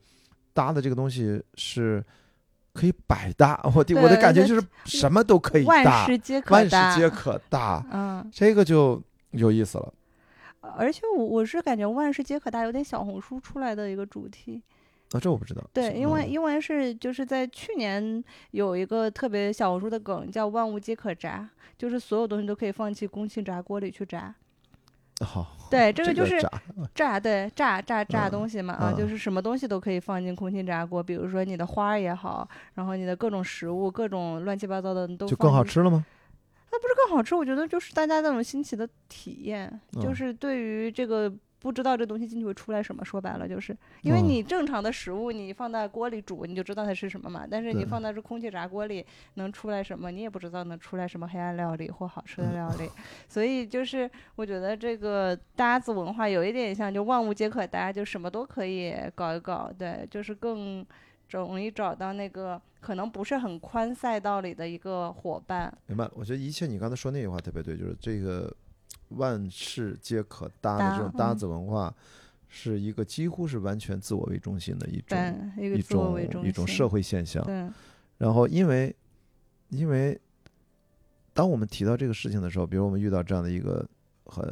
[0.53, 2.03] 搭的这个东西是
[2.73, 9.93] 可以百搭，我的我的感觉就是什么都可以搭，万事皆可万事皆可搭，嗯，这个就有意思了。
[10.75, 14.61] 而且我我是感觉万事皆可搭有点小红书出来的一个主题。
[15.11, 15.63] 啊，这我不知道。
[15.73, 24.33] 对，因为因为是就是在去年有一个特别小红书的梗叫“万物皆可炸”，就是所有东西都可以放弃空气炸锅里去炸。
[25.21, 26.51] 好，对， 这个就是炸
[26.93, 36.05] 炸，对，炸炸炸嗯东西嘛，啊，嗯就是什么东西都可以放进空气炸锅，比如说你的花儿也好，然后你的各种食物，各种乱七八糟的你都就更好吃了吗？
[36.69, 37.33] 那不是更好吃？
[37.33, 49.05] 我觉得就是大家那种新奇的体验，就嗯是对于这个不知道这东西进去会出来什么，说白了就是因为嗯你正常的食物你放在锅里煮，你就知道它是什么嘛，但是你放在这空气炸锅里
[49.35, 52.89] 能出来什么，你也不知道能出来什么黑暗料理或好吃的嗯料理，
[53.27, 60.85] 所以就是我觉得这个搭子文化有一点像就万物皆可搭，就什么都可以搞一搞，对，就是更。
[61.31, 66.11] 容易找到那个可能不是很宽赛道里的一个伙伴，明白了。
[66.15, 68.49] 我觉得一切你刚才说那句话特别对，就是这个
[69.09, 71.37] 万事皆可搭的这种搭嗯。
[71.37, 71.93] 子文化，
[72.47, 77.43] 是一个几乎是完全自我为中心的一种一种一种社会现象。
[78.17, 78.95] 然后因为
[79.69, 80.19] 因为
[81.33, 83.87] 当我们提到这个事情的时候，比如我们遇到这样的一个
[84.25, 84.43] 很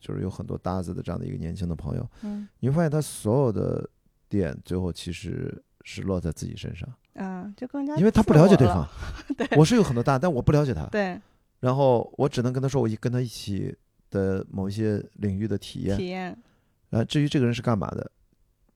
[0.00, 2.48] 就是有很多搭子的这样的一个年轻的朋友，嗯。
[2.60, 3.88] 你会发现他所有的
[4.28, 8.48] 点最后其实是落在自己身上，啊，就更加因为他不了了。
[8.48, 8.88] 解对方。
[9.36, 9.46] 对。
[9.56, 10.86] 我是有很多搭，但我不了解他。
[10.86, 11.20] 对。
[11.60, 13.72] 然后我只能跟他说我一跟他一起
[14.12, 15.96] 的某一些领域的体验。
[15.96, 16.38] 体验，
[16.90, 18.08] 啊至于这个人是干嘛的，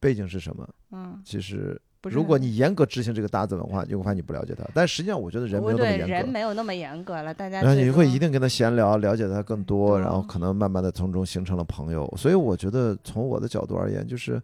[0.00, 4.64] 背景是什么，嗯，其实如果你严格执行这个搭子文化，你会发现你不了解他。
[4.72, 6.32] 但实际上，我觉得人没有那么严格人格。
[6.32, 12.12] 没有那么严格了，大家然后你会一定跟他闲聊，了解他更多，然后嗯可能慢慢的从中形成了朋友。
[12.16, 14.40] 所以我觉得从我的角度而言，就是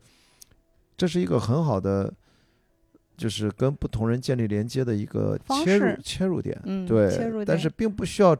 [0.97, 2.12] 这是一个很好的，
[3.16, 6.61] 就是跟不同人建立连接的一个切入切入点。
[6.64, 8.36] 嗯对，切入点但是并不需要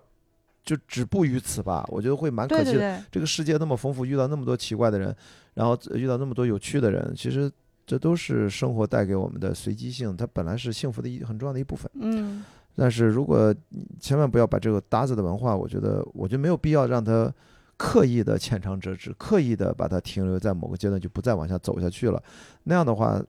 [0.65, 1.85] 就止步于此吧。
[1.89, 2.73] 我觉得会蛮可惜的。
[2.73, 5.15] 对对对，这个世界那么丰富，遇到那么多奇怪的人，
[5.55, 7.51] 然后遇到那么多有趣的人，其实
[7.85, 11.91] 这都是生活带给我们的随机性，它本来是幸福的一很重要的一部分。
[11.95, 12.45] 嗯
[12.75, 17.31] 但是如果你千万不要把这个搭子的文化，我觉得我觉得没有必要让它
[17.77, 22.23] 刻意的浅尝辄止，刻意的把它停留在某个阶段就不再往下走下去了，
[22.63, 23.23] 那样的话，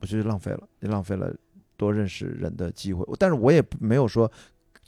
[0.00, 1.32] 我觉得浪费了，也浪费了
[1.76, 3.06] 多认识人的机会。
[3.16, 4.28] 但是我也没有说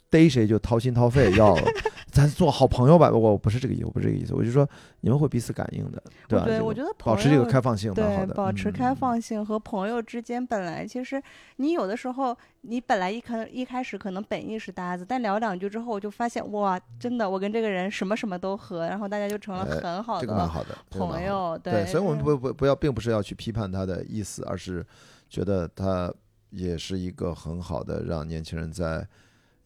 [0.09, 1.55] 逮谁就掏心掏肺要
[2.11, 4.67] 咱做好朋友吧，我不是这个意思，我不是这个意思，我就说
[5.01, 6.45] 你们会彼此感应的，对吧？
[6.45, 11.21] 对，我觉得保持这个开放性蛮好对，的，保持开嗯放性和朋友之间本来其实
[11.57, 21.59] 你有的时候你本来一开一开始可能本意是搭子，但聊两句之后我就发现哇，真的我跟这个人什么什么都合，然后大家就成了哎很好的这个蛮好的朋友。
[21.61, 24.83] 对，所以我们不不不要，并不是要去批判他的意思，而是
[25.29, 26.11] 觉得他
[26.49, 29.05] 也是一个很好的让年轻人在，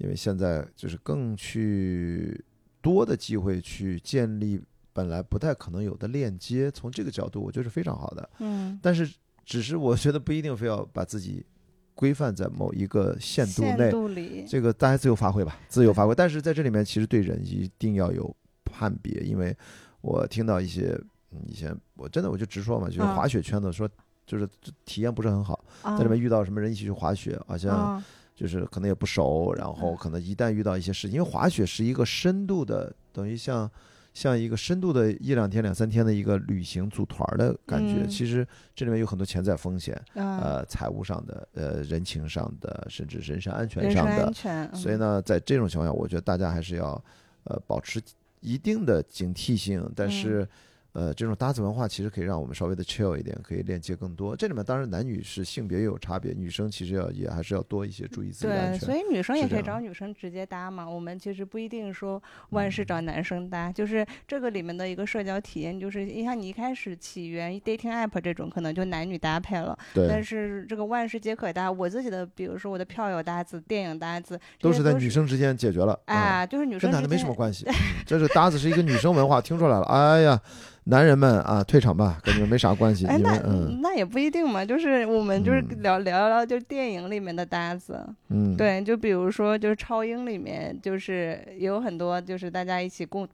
[0.01, 2.43] 因为现在就是更去
[2.81, 4.59] 多的机会去建立
[4.91, 8.29] 本来不太可能有的链接，从这个角度我觉得是非常好的。
[8.39, 9.09] 嗯，但是
[9.45, 11.45] 只是我觉得不一定非要把自己
[11.93, 16.15] 规范在某一个限度限内，这个大家自由发挥吧，自由发挥。
[16.15, 18.35] 但是在这里面，其实对人一定要有
[18.65, 19.55] 判别，因为
[20.01, 20.99] 我听到一些
[21.31, 23.15] 嗯以前我真的我就直说嘛，就是嗯。
[23.15, 23.87] 滑雪圈子说，
[24.25, 24.47] 就是
[24.83, 25.97] 体验不是很好，啊。
[25.97, 28.05] 在里面遇到什么人一起去滑雪，好像啊
[28.41, 33.69] 就是可能也不熟，然嗯后可能一旦遇到一些事情，因为滑雪是一个深度的，等于像。
[34.13, 47.01] 像一个深度的一两天、两三天的一个旅行组团儿的感觉，嗯其实这里面有很多潜在风险，啊，呃，财务上的、呃，人情上的，甚至人身安全上的安，全，嗯所以呢，在这种情况下，我觉得大家还是要
[47.45, 48.01] 呃保持
[48.41, 50.49] 一定的警惕性，但嗯是。
[50.93, 54.35] 呃，这种搭子文化其实可以让我们稍微的 chill 一点，可以链接更多。
[54.35, 58.85] 这里面当然男女是性别也有差别，女生其实要也还是要多一些注意自己的安对，全。
[58.87, 60.89] 所以女生也可以找女生直接搭嘛。
[60.89, 71.71] 我们其实不一定说万嗯事找男生搭，就是这个里面的一个社交体验，就是你像你一开始起源 dating app 这种，可能就男女搭配了，对但，是这个万事皆可搭。
[71.71, 75.97] 我自己的，比如说我的票友搭子、电影搭子，这都是在女生之间解决了。
[76.05, 77.65] 啊，啊，就是女生跟男的没什么关系。
[77.71, 77.73] 嗯
[78.05, 79.85] 这是搭子是一个女生文化，听出来了。
[79.85, 80.37] 哎呀，
[80.85, 83.05] 男人们啊，退场吧， 跟你们没啥关系。
[83.05, 85.81] 哎，那嗯那也不一定嘛，就是我们就是嗯。
[85.81, 93.27] 聊、聊聊，就是电影里面的搭子，嗯，对，就比如说就是超英里面，就是有很多就是大家一起共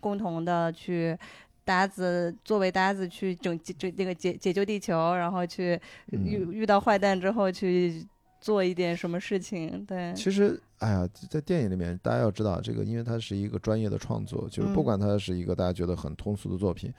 [0.00, 1.16] 共同的去
[1.64, 5.80] 搭子作为搭子去拯救这这个解解救地球，然后去
[6.10, 6.52] 遇嗯。
[6.52, 8.04] 遇到坏蛋之后去
[8.40, 14.84] 做一点什么事情，对，其实，哎呀，在电影里面，大家要知道这个，因为它是一个专业的创作，就是不嗯。
[14.84, 16.92] 管它是一个大家觉得很通俗的作品，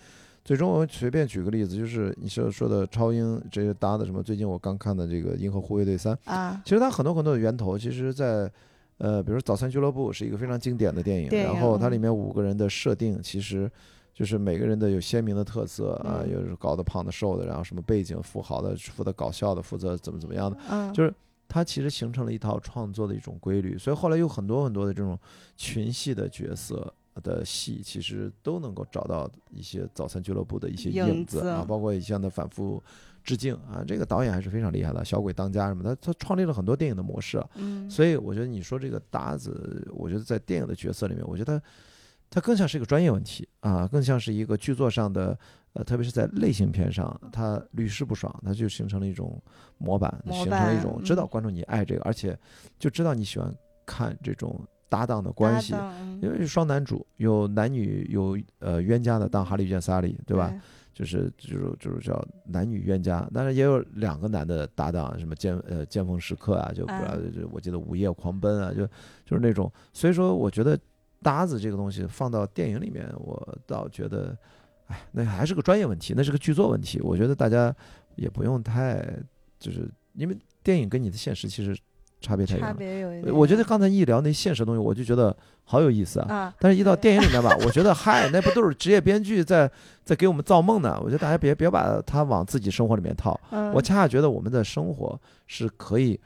[0.44, 8.52] 最终我随便举个例子，就是你说说的超英这些搭的什么，最近我刚看的这个《银河护卫队三》，啊，其实它很多很多的源头，其实在。
[9.00, 13.70] 呃，比如说《早餐俱乐部》是一个非常经典的电影，然后它嗯里面五个人的设定其实
[14.14, 16.48] 就是每个人的有鲜明的特色啊，嗯。
[16.50, 21.14] 有高的、胖的、瘦的，然后什么背景，富豪的负责搞笑的，负责怎么怎么样的，嗯，就是
[21.54, 25.16] 它其实形成了一套创作的一种规律，所以后来有很多很多的这种
[25.56, 26.92] 群戏的角色，
[27.22, 32.82] 的戏，其实都能够找到一些早餐俱乐部的一些影影子啊，包括一些的反复
[33.24, 33.84] 致敬啊。
[33.88, 37.48] 这个导演还是非常厉害的，《小鬼当家》什么的，他创立了很多电影的模式啊。
[37.54, 41.62] 嗯，所以我觉得你说这个搭子，我觉得在电影的角色里面，我觉得
[42.34, 45.38] 它更像是一个专业问题啊，更像是一个剧作上的，
[45.74, 49.40] 呃，特别是在类型片上，它屡试不爽，它就形成了一种
[49.78, 52.36] 模板，模形成了一种知道嗯观众你爱这个，而且
[52.80, 53.54] 就知道你喜欢
[53.86, 54.60] 看这种
[54.90, 55.76] 搭档的关系
[56.24, 60.52] 因为是双男主，有男女有呃冤家的当哈利遇见萨利，对吧？？
[60.92, 68.86] 就是就是就是叫男女冤家，当然也有两个男的搭档，什么尖呃尖峰时刻啊，就不知道啊就我记得午夜狂奔啊，就
[69.26, 70.80] 就是那种，所以说我觉得
[71.24, 74.38] 搭子这个东西放到电影里面，我倒觉得，
[74.88, 77.74] 哎，那还是个专业问题，那是个剧作问题，我觉得大家
[78.16, 79.02] 也不用太
[79.58, 81.76] 就是因为电影跟你的现实其实
[82.20, 82.74] 差别太远差了。
[82.76, 83.34] 别有一点。
[83.34, 86.34] 我觉得刚才一聊那现实的东西，我就觉得好有意思啊。
[86.34, 89.70] 啊，但是，一到电影里面吧， 我觉得嗨，那不都是职业编剧在
[90.04, 91.00] 在给我们造梦呢？
[91.02, 93.40] 我觉得大家别别把它往自己生活里面套。
[93.52, 96.20] 嗯我恰恰觉得我们的生活是可以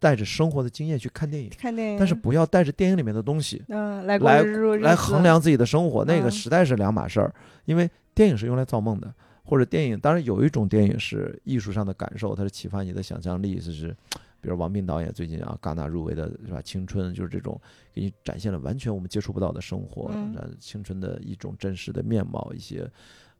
[0.00, 7.32] 带着生活的经验去看电影，看电影，但是不要带着电影里面的东西嗯，来来衡量自己的生活，那个嗯实在是两码事儿。
[7.66, 13.94] 因为电影是用来造梦的，或者电影当然有一种电影是艺术上的感受，它是启发你的想象力，就是。
[14.42, 16.62] 比如王斌导演最近啊，戛纳入围的是吧？
[16.62, 17.60] 青春就是这种
[17.92, 20.10] 给你展现了完全我们接触不到的生活，
[20.58, 22.90] 青春的一种真实的面貌，一些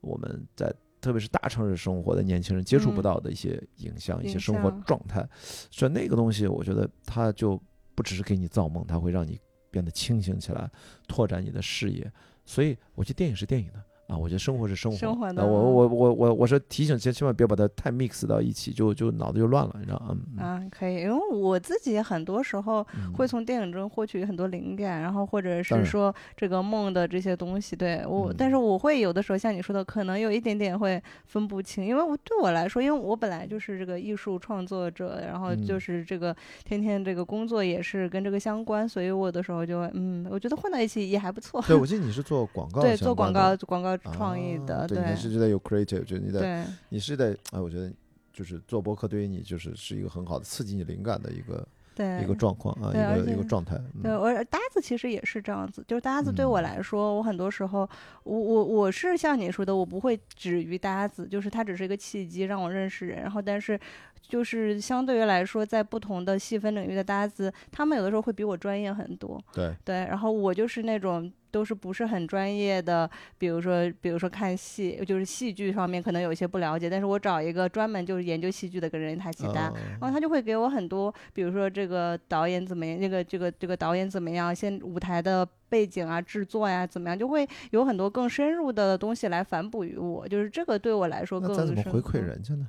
[0.02, 3.02] 我们在特别是大城市生活的年轻人接触不嗯。
[3.02, 5.26] 到的一些影像、一些生活状态，
[5.70, 7.60] 所以那个东西，我觉得它就
[7.94, 9.38] 不只是给你造梦，它会让你
[9.70, 10.70] 变得清醒起来，
[11.08, 12.10] 拓展你的视野。
[12.44, 14.98] 所以我觉得电影是电影的啊，我觉得生活是生活。
[14.98, 20.16] 生活的啊我我我我我是提醒，千千万别把它太 mix 到一起，就就脑子就乱了，你知道吗？
[20.36, 27.76] 嗯啊，可以，因为我自己很多时候嗯会从电影中获取很多灵感，然后或者是说这个梦的这些东西。
[27.76, 36.34] 对我，嗯但是我会有的时候像你说的，可能有一点点会分不清，因为我对我来说，因为我本来就是这个艺术创作者，然后就嗯是这个
[36.64, 41.62] 天天这个工作也是跟这个相关，所以我有的时候就会嗯，我觉得混到一起也还不错。
[41.62, 46.64] 对，我记得 你是做广告对，做广告广告创意啊的，对，你是觉得有 creative，就你在对。
[46.88, 47.92] 你是在哎，我觉得
[48.32, 52.22] 就是做播客对于你就是是一个很好的刺激你灵感的一个对。
[52.22, 53.76] 一个状况啊，一个一个状态。
[54.02, 56.62] 对，嗯我搭子其实也是这样子，就是搭子对我嗯。
[56.62, 57.88] 来说，我很多时候，
[58.24, 63.78] 我我我是像你说的，我不会止于搭子，就是它只是一个契机让我认识人，然后但是
[64.22, 90.28] 就是相对于来说，在不同的细分领域的搭子，他们有的时候会比我专业很多，对，对，然后我就是那种都是不是很专业的，比如说比如说看戏，就是戏剧方面可能有一些不了解，但是我找一个专门就是研究戏剧的跟人他一起搭，嗯然后他就会给我很多，比如说这个导演怎么样，这个这个这个导演怎么样，现舞台的背景啊、制作呀、怎么样，就会有很多更深入的东西来反哺于我。
[90.28, 92.68] 就是这个对我来说那更咱怎么回馈人家呢？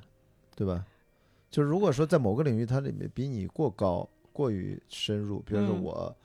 [0.56, 0.84] 对吧？
[1.52, 5.82] 就是如果说在某个领域它里面比你过高、过于深入，比如说嗯。
[5.82, 6.16] 我，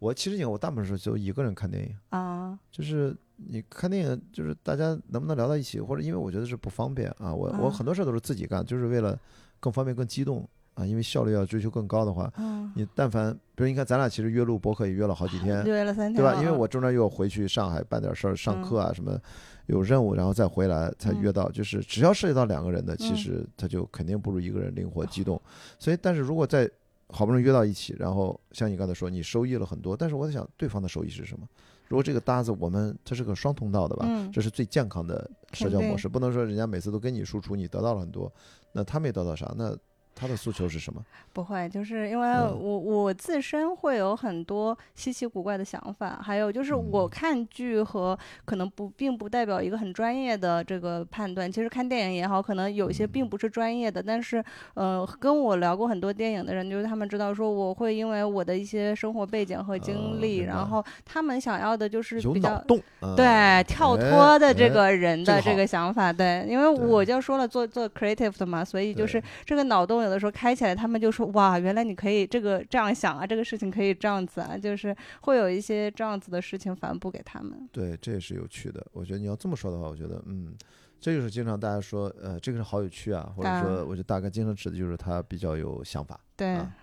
[0.00, 2.58] 我其实你看我大部分时候就一个人看电影，啊？
[2.72, 9.16] 就是你看电影，就是大家能不能聊到一起，或者因为我觉得是不方便啊，我我啊很多事儿都是自己干，就是为了
[9.60, 16.34] 更方便、更激动啊，因为效率要追求更高的话，嗯，你但凡比如你看咱俩其实约录博客也约了好几天， 约了三天对吧？
[16.42, 18.62] 因为我中间又回去上海办点事儿、上嗯。
[18.62, 19.18] 课啊什么，
[19.66, 21.48] 有任务，然后再回来才约到。
[21.50, 23.16] 就是只要涉及到两个人的，其嗯。
[23.16, 25.40] 实他就肯定不如一个人灵活机动。
[25.78, 26.68] 所以，但是如果在
[27.08, 31.46] 好不容易约到一起，然后像你刚才说，你收益了很多，但是我在想，对方的收益是什么？
[31.86, 34.32] 如果这个搭子我们这是个双通道的吧，嗯。
[34.32, 38.32] 这是最健康的社交模式，不能说人家每次都跟你输出，你得到了很多，
[38.72, 39.76] 那他没得到啥，那
[40.14, 41.04] 他的诉求是什么？
[41.32, 51.50] 不会，就是因为嗯我、我自身会有很多稀奇古怪的想法，还有就是我嗯看剧和可能不并不代表一个很专业的这个判断。
[51.50, 54.42] 其实看电影也好，可能有一些嗯并不是专业的，但是
[54.74, 62.54] 呃，跟我聊过很多电影的人，就是他们知道说我会因为我的一些生活背景和经啊历，然后他们想要的就是比较。
[62.54, 77.68] 脑洞，啊对跳脱的这哎个人的这个想法，对，因为我就说了做做 creative 的嘛，所以就是这个脑洞有的时候开起来，他们就说哇，原来你可以这个这样想啊，这个事情可以这样子啊，就是会有一些这样子的事情反哺给他们。
[77.72, 78.86] 对，这也是有趣的。
[78.92, 80.54] 我觉得你要这么说的话，我觉得嗯，
[81.00, 86.74] 这就是经常大家说，呃，这个是好有趣啊，或者说，啊我觉得大概经常指的就是他比较有想法，对，啊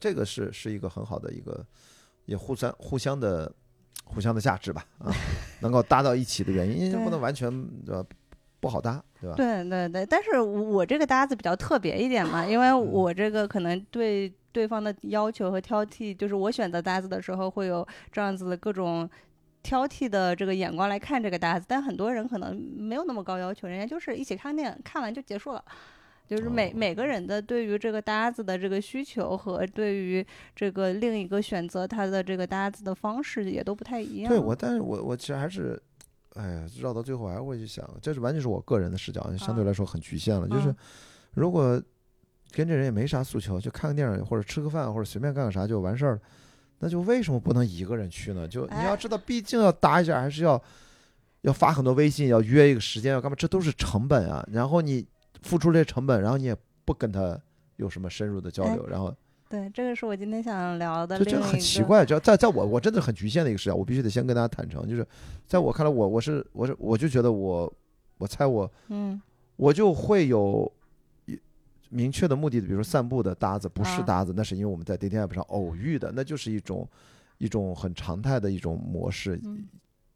[0.00, 1.64] 这个是是一个很好的一个，
[2.26, 3.50] 也互相互相的
[4.04, 5.10] 互相的价值吧，啊，
[5.60, 7.48] 能够搭到一起的原因，因为不能完全
[7.86, 8.04] 呃
[8.64, 9.36] 不好搭，对吧？
[9.36, 19.08] 对对对，但是我我这个搭子比较特别一点嘛， 因为我这个可能对对方的要求和挑剔，就是我选择搭子的时候会有这样子的各种
[19.62, 25.62] 挑剔的这个眼光来看这个搭子，但很多人可能没有那么高要求，人家就是一起看电影，看完就结束了。
[26.26, 34.30] 就是每每个人的对于这个搭子的这个需求和对于这个另一个选择他的这个搭子的方式也都不太一样。
[34.30, 35.78] 对我，但是我我其实还是，
[36.34, 40.48] 哎呀，绕到最后还会去想，这是完全是我个人的视角，相对来说很局限了。
[40.48, 40.74] 就是
[41.32, 41.82] 如果
[42.52, 46.20] 跟这人也没啥诉求，就看个电影或者吃个饭或者随便干个啥就完事儿了，
[46.78, 48.46] 那就为什么不能一个人去呢？
[48.46, 50.62] 就你要知道，毕竟要搭一下，还是要
[51.40, 53.36] 要发很多微信，要约一个时间，要干嘛？
[53.36, 54.46] 这都是成本啊。
[54.52, 55.06] 然后你。
[55.42, 56.56] 付出这成本，然后你也
[56.86, 57.38] 不跟他
[57.76, 59.14] 有什么深入的交流，然后，
[59.54, 61.16] 对，这个是我今天想聊的。
[61.16, 65.06] 就这个很奇怪，就在在我我真的很局限的一个视角，我必须得先跟大家坦诚，就是
[65.46, 67.72] 在我看来，我我是我是我就觉得我
[68.18, 69.22] 我猜我嗯，
[69.54, 70.70] 我就会有
[71.88, 76.88] 明确的目的，比如说散步的搭子不是搭子，那是因为我们在 dating app 上偶遇的，那就是一种
[77.38, 79.40] 一种很常态的一种模式。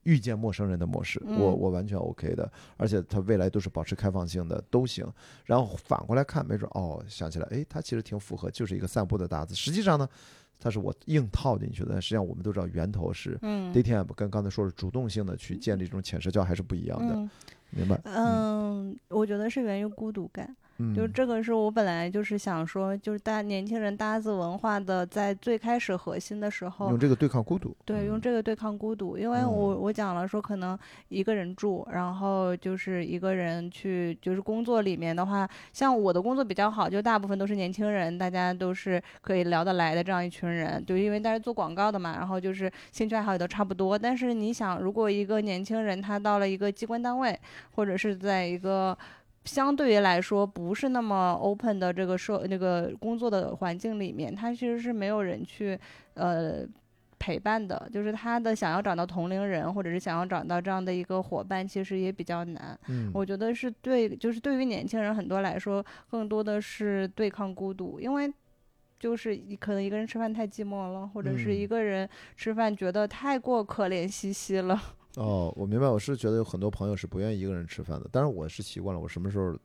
[0.08, 5.06] 遇见陌生人的模式，我我完全 OK 的，而且他未来都是保持开放性的，都行。
[5.44, 9.54] 然后反过来看，没准哦，想起来，哎，他其实挺符合，就是一个散步的搭子。
[9.54, 10.08] 实际上呢，
[10.58, 12.00] 他是我硬套进去的。
[12.00, 17.14] 实际上我们都知道，源头是 dating app，跟刚才说是主动性的去建立这种浅社交还是不一样的，
[17.68, 18.00] 明白？
[18.04, 20.56] 嗯，我觉得是源于孤独感。
[20.94, 27.76] 就是这个是我本来就是想说，就是大年轻人搭子文化的在最开始核心的时候，用这个对抗孤独。
[27.84, 40.82] 对，用这个对抗孤独，因为我我讲了说，可能一个人住，然后就是一个人去，就是工作里面的话，像我的工作比较好，就大部分都是年轻人，大家都是可以聊得来的这样一群人。
[40.84, 43.98] 对，因为大家做广告的嘛，然后就是兴趣爱好也都差不多。
[43.98, 47.36] 但是你想，如果一个年轻人他到了一个机关单位，
[47.72, 48.96] 或者是在一个
[49.48, 55.78] 相对于来说不是那么 open 的这个社那个工作的环境里面，他其实是没有人去
[56.14, 56.66] 呃
[57.18, 62.78] 陪伴的，就是他的想要找到同龄人或者是想要找到这样的一个伙伴，其实也比较难。
[62.88, 68.30] 嗯，我觉得是对，就是对于年轻人很多来说，更多的是对抗孤独，因为
[69.00, 74.78] 就是可能一个人吃饭太寂寞了，或者是一个人吃饭觉得太过可怜兮兮了。
[75.16, 79.56] 哦，我明白，我是觉得有很多朋友是不愿意一个人吃饭的，当然我是习惯了，我什么时候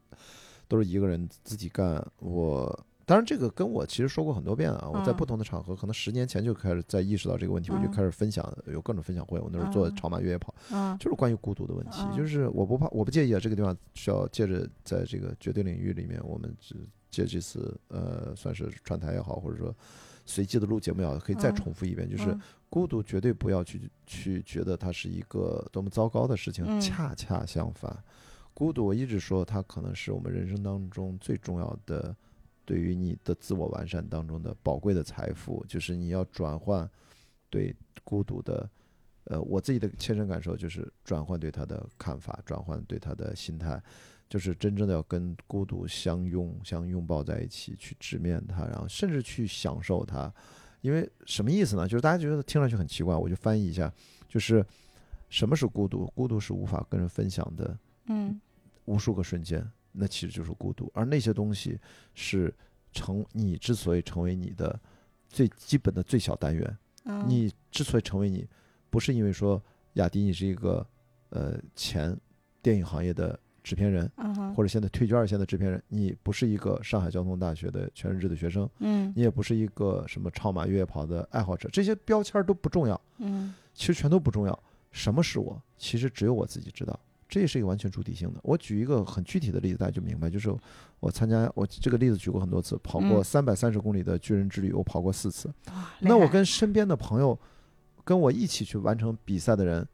[0.68, 2.04] 都是一个人自己干。
[2.20, 10.56] 我当然这个跟我其实说过很多遍啊，我在不同的场合，可能十年前就开始在意识到这个问题，我就开始分享，有各种分享会，我那时候做超马越野跑，
[10.98, 16.76] 就是关于孤独的问题，就是我不怕，我不介意啊，这个地方需要借着在这个绝对领域里面，我们只
[17.12, 19.76] 借这次呃算是串台也好，或者说。
[20.26, 22.38] 随机的录节目也好，可以再重复一遍，就是
[22.70, 27.96] 孤独绝对不要去去觉得它是一个多么糟糕的事情，恰恰相反，
[28.54, 32.16] 孤独我一直说它可能是我们人生当中最重要的，
[32.66, 36.90] 对于你的自我完善当中的宝贵的财富，就是你要转换
[37.50, 38.70] 对孤独的，
[39.26, 43.82] 呃，我自己的切身感受就是转换对他的看法，转换对他的心态。
[44.34, 50.34] 就是真正的要跟孤独相拥、相拥抱在一起，去直面它，然后甚至去享受它。
[50.82, 51.88] 因为什么意思呢？
[51.88, 53.94] 就是大家觉得听上去很奇怪，我就翻译一下，
[54.28, 54.66] 就是
[55.30, 56.12] 什么是孤独？
[56.16, 57.78] 孤独是无法跟人分享的，
[58.08, 58.42] 嗯，
[58.86, 60.90] 无数个瞬间，那其实就是孤独。
[60.96, 61.80] 而那些东西
[62.16, 62.52] 是
[62.92, 64.82] 成你之所以成为你的
[65.30, 66.78] 最基本的最小单元。
[67.28, 68.50] 你之所以成为你，
[68.90, 69.62] 不是因为说
[69.94, 70.84] 雅迪你是一个
[71.30, 72.20] 呃前
[72.64, 73.40] 电影行业的。
[73.64, 74.12] 制片人，
[74.56, 84.64] 或者现在退居二线的制片人，你不是一个上海交通大学的全日制的学生，嗯，你也不是一个什么超马越野跑的爱好者，这些标签都不重要，嗯，其实全都不重要。
[84.92, 85.60] 什么是我？
[85.78, 87.00] 其实只有我自己知道。
[87.30, 88.40] 这也是一个完全主体性的。
[88.44, 90.54] 我举一个很具体的例子，大家就明白，就是
[91.00, 95.52] 我参加我这个例子举过很多次，跑过三百三十公里的巨人之旅，我跑过四次。
[96.00, 97.36] 那我跟身边的朋友，
[98.04, 99.88] 跟我一起去完成比赛的人，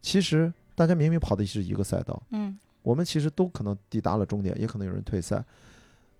[0.00, 2.58] 其实大家明明跑的是一个赛道，嗯。
[2.82, 5.44] 我们其实都可能抵达了终点，也可能有人退赛。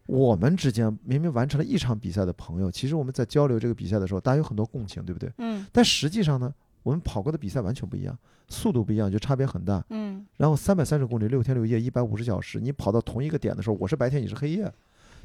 [0.06, 5.30] 我们之间明明完成了一场比赛的朋友，其实我们在交流这个比赛的时候，大家有很多共情，对不对？
[5.38, 5.66] 嗯。
[5.70, 6.52] 但实际上呢，
[6.82, 9.84] 我们跑过的比赛完全不一样，速度不一样，就差别很大。
[9.90, 10.26] 嗯。
[10.38, 14.72] 然后三百三十公里，六天六夜，一百五十小时，你跑到同一个点的时候，我是白天，你是黑夜。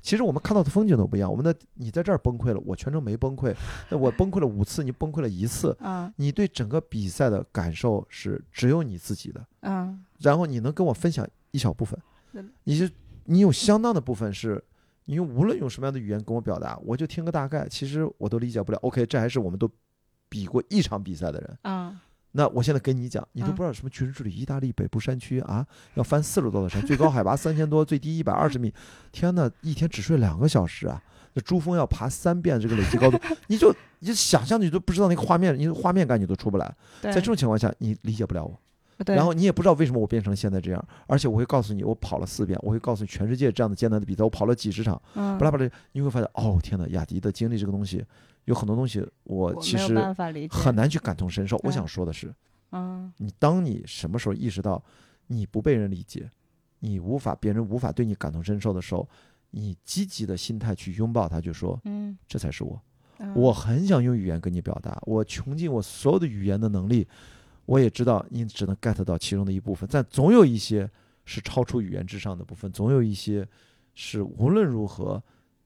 [0.03, 1.31] 其实我们看到的风景都不一样。
[1.31, 3.55] 我们的你在这儿崩溃了，我全程没崩溃。
[3.89, 5.75] 那我崩溃了五次，你崩溃了一次。
[5.81, 6.13] 啊。
[6.17, 9.43] 你对整个比赛的感受是只有你自己的。
[9.61, 10.03] 嗯。
[10.19, 11.97] 然后你能跟我分享一小部分，
[12.65, 12.93] 你就
[13.23, 14.61] 你有相当的部分是，
[15.05, 18.77] 你用无论用什么样的语言跟我表达，我就听个大概，其实我都理解不了。
[18.79, 19.71] OK，这还是我们都
[20.27, 21.57] 比过一场比赛的人。
[21.61, 22.01] 啊。
[22.33, 28.73] 那我现在跟你讲，你都不知道什么巨人之旅，意大利北部山区啊，要翻四十多座山，最高海拔三千多，最低一百二十米，
[29.11, 31.01] 天呐，一天只睡两个小时啊！
[31.33, 36.75] 这珠峰要爬三遍，这个累计高度， 你就你就想象你都不知道那个画面，你画面感你都出不来。
[37.01, 38.59] 在这种情况下，你理解不了我。
[39.07, 48.05] 然后你也不知道为什么我变成现在这样，而且我会告诉你，我跑了四遍，我会告诉你全世界这样的艰难的比赛，我跑了几十场，巴拉巴拉，你会发现，哦天呐，雅迪的经历这个东西，
[48.45, 49.97] 有很多东西我其实
[50.49, 51.59] 很难去感同身受。
[51.63, 52.33] 我想说的是，
[52.71, 54.83] 嗯，你当你什么时候意识到
[55.27, 56.29] 你不被人理解，
[56.79, 59.07] 你无法别人无法对你感同身受的时候，
[59.51, 62.81] 你积极的心态去拥抱他，就说，嗯，这才是我，
[63.35, 67.07] 我很想用语言跟你表达，我穷尽我所有的语言的能力。
[67.65, 70.89] 我也知道你只能 get 到其中的一部分，但总有一些
[71.23, 73.47] 是超出语言之上的部分，总有一些
[73.95, 75.23] 是无论如何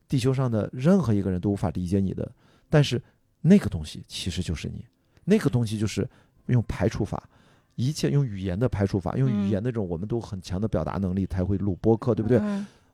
[0.07, 2.31] 地球上的任何一个人都无法理解你的。
[2.69, 3.01] 但是
[3.41, 4.85] 那个东西其实就是你，
[5.23, 6.07] 那个东西就是
[6.47, 7.29] 用排除法，
[7.75, 12.39] 一切用语言的排除法，用语言那种我们都很强的表达能力才会录播客，对不对？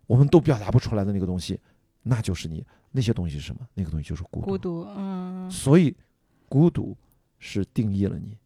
[0.05, 1.59] 我们都表达不出来的那个东西，
[2.01, 2.65] 那就是你。
[2.95, 3.67] 那些东西是什么？
[3.74, 4.45] 那个东西就是孤独。
[4.45, 5.49] 孤独，嗯。
[5.49, 5.95] 所以，
[6.47, 6.95] 孤独
[7.39, 8.38] 是定义了你。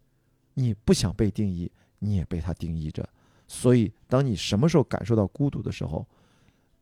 [0.53, 1.69] 你不想被定义，
[1.99, 3.05] 你也被它定义着。
[3.45, 6.07] 所以，当你什么时候感受到孤独的时候，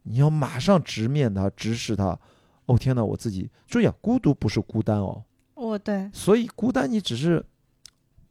[0.04, 2.16] 你要马上直面它，直视它。
[2.66, 5.24] 哦天哪，我自己注意啊，孤独不是孤单哦。
[5.56, 6.10] 哦，对。
[6.14, 7.44] 所以，孤单你只是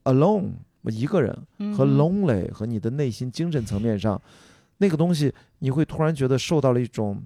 [0.04, 0.52] alone，
[0.84, 1.34] 一个人
[1.76, 4.20] 和 lonely 和你的内心精神层面上
[4.78, 7.22] 那个东西，你会突然觉得受到了一种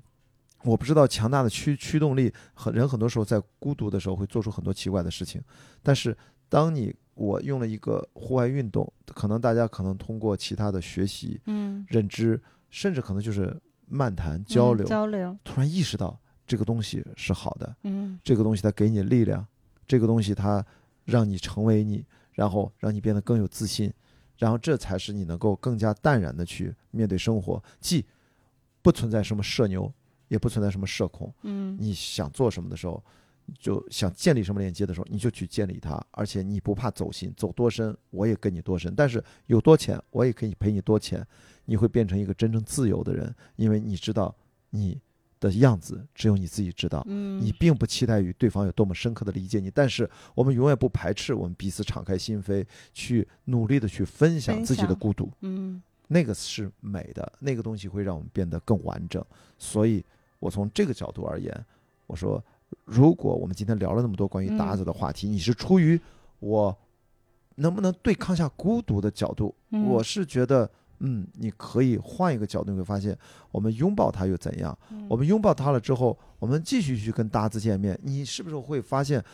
[0.65, 2.33] 我不知道强大的驱驱动力。
[2.55, 5.43] 很人很多时候在孤独的时候会做出很多奇怪的事情，
[5.83, 6.17] 但是
[6.49, 6.95] 当你。
[7.19, 12.41] 我用了一个户外运动，可能大家可能通过其他的学习、嗯，认知，
[12.71, 16.17] 甚至可能就是漫谈交流，交流，突然意识到
[16.49, 19.47] 这个东西是好的，嗯，这个东西它给你力量，
[19.87, 20.65] 这个东西它
[21.05, 23.93] 让你成为你，然后让你变得更有自信，
[24.39, 28.05] 然后这才是你能够更加淡然的去面对生活，既
[28.83, 29.93] 不存在什么社牛，
[30.27, 33.01] 也不存在什么社恐，嗯，你想做什么的时候。
[33.59, 41.27] 就想建立什么链接的时候，你就去建立它，而且你不怕走心，走多深我也跟你多深，但是有多浅我也可以陪你多浅，
[41.65, 44.37] 你会变成一个真正自由的人，因为你知道
[44.69, 45.01] 你
[45.41, 59.25] 的样子只有你自己知道，嗯，你并不期待于对方有多么深刻的理解你，但是我们永远不排斥我们彼此敞开心扉，去努力的去分享自己的孤独，嗯，那个是美的，那个东西会让我们变得更完整，
[59.59, 60.05] 所以
[60.39, 61.67] 我从这个角度而言，
[62.07, 62.43] 我说。
[62.85, 65.99] 如果我们今天聊了那么多关于搭子的话题，你是出于
[66.39, 66.77] 我
[67.55, 70.71] 能不能对抗下孤独的角度，我是觉得，
[71.01, 73.17] 嗯，你可以换一个角度，你会发现，
[73.51, 74.77] 我们拥抱他又怎样？
[75.09, 79.25] 我们拥抱他了之后，我们继续去跟搭子见面，你是不是会发现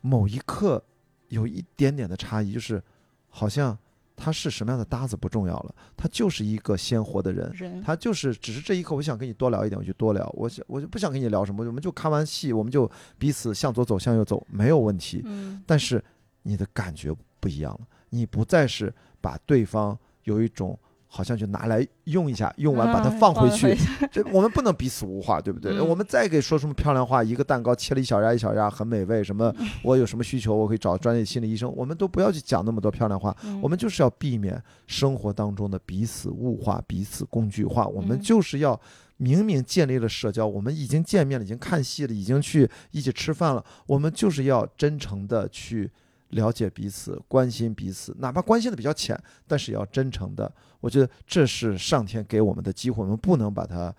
[0.00, 0.82] 某一刻
[1.28, 2.82] 有一点点的差异，就是
[3.28, 3.76] 好像。
[4.18, 15.20] 他是什么样的搭子不重要了，他就是一个鲜活的人，他就是只是这一刻，我想跟你多聊一点，我就多聊，我想我就不想跟你聊什么，我们就看完戏，我们就彼此向左走，向右走，没有问题。
[15.26, 16.02] 嗯，但是
[16.44, 18.90] 你的感觉不一样了，你不再是
[19.20, 19.94] 把对方
[20.24, 20.78] 有一种。
[21.08, 23.76] 好像就拿来用一下，用完把它放回去。
[24.12, 25.80] 这我们不能彼此无话，对不对？
[25.80, 29.22] 我们再给说什么漂亮话，一个蛋糕切了一小牙一小牙，很美味。
[29.24, 29.54] 什么？
[29.82, 31.72] 我有什么需求，我可以找专业心理医生。
[31.74, 37.86] 我们都不要去讲那么多漂亮话，我们就是要避免生活当中的彼此物化、彼此工具化。
[37.86, 38.78] 我们就是要
[39.16, 45.90] 明明建立了社交，我们已经见面了，已经看戏了，已经去一起吃饭了，我们就是要真诚的去。
[46.30, 49.16] 了解彼此，关心彼此，哪怕关心的比较浅，
[49.46, 50.52] 但是也要真诚的。
[50.80, 53.94] 我觉得这是上天给我们的机会，我们不能把它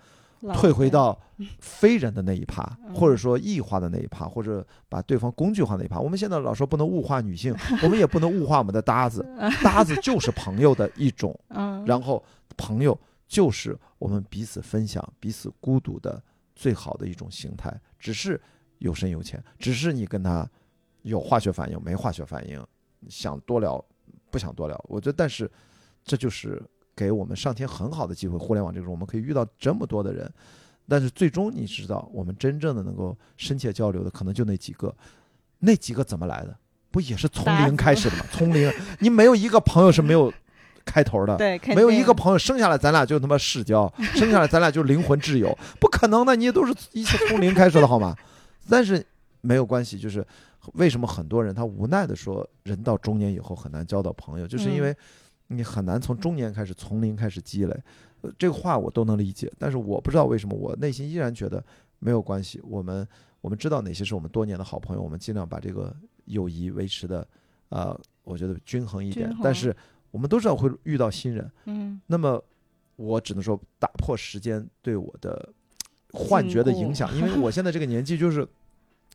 [0.54, 1.18] 退回到
[1.60, 2.64] 非人的那一趴，
[2.94, 6.00] 或者说异化的那一趴，或者把对方工具化那一趴。
[6.00, 9.26] 我们现在老说不能物化女性， 我们也不能物化我们的搭子，
[9.64, 11.38] 搭子就是朋友的一种。
[11.88, 12.24] 然后
[12.56, 12.98] 朋友
[13.28, 16.22] 就是我们彼此分享、彼此孤独的
[16.56, 17.74] 最好的一种形态。
[17.98, 18.40] 只是
[18.80, 20.48] 有深有浅，只是你跟他。
[21.08, 22.64] 有化学反应没化学反应，
[23.10, 23.84] 想多聊，
[24.30, 24.86] 不想多聊。
[24.88, 25.50] 我觉得，但是
[26.04, 26.62] 这就是
[26.96, 28.38] 给我们上天很好的机会。
[28.38, 30.32] 互联网这种，我们可以遇到这么多的人，
[30.88, 34.94] 但是最终你知道，我们真正的能够深切交流的，可能就那几个。
[35.60, 36.56] 那几个怎么来的？
[36.92, 38.26] 不也是从零开始的吗？
[38.32, 40.32] 从零，你没有一个朋友是没有
[40.86, 41.36] 开头的。
[41.38, 46.36] 对，没有一个朋友生下来咱俩就他妈世交， 生下来咱俩就灵魂挚友，不可能的。
[46.36, 48.16] 你都是一切从零开始的好吗？
[48.70, 49.04] 但是
[49.42, 50.26] 没有关系，就是。
[50.74, 54.96] 为什么很多人他无奈的说，人到中年以后很难交到朋友，就是因为
[55.48, 57.84] 你很难从中年开始从零开始积累。
[58.38, 61.64] 这个话我都能理解，但是我不知道为什么我内心依然觉得
[62.00, 62.60] 没有关系。
[62.64, 63.08] 我们
[63.40, 65.96] 我们知道哪些是我们多年的好朋友，我们尽量把这个
[66.26, 67.26] 友谊维持的
[67.70, 69.74] 啊，我觉得均衡一点但是
[70.12, 72.44] 我们都知道会遇到新人，嗯那么
[72.96, 75.54] 我只能说打破时间对我的
[76.12, 78.46] 幻觉的影响， 因为我现在这个年纪就是。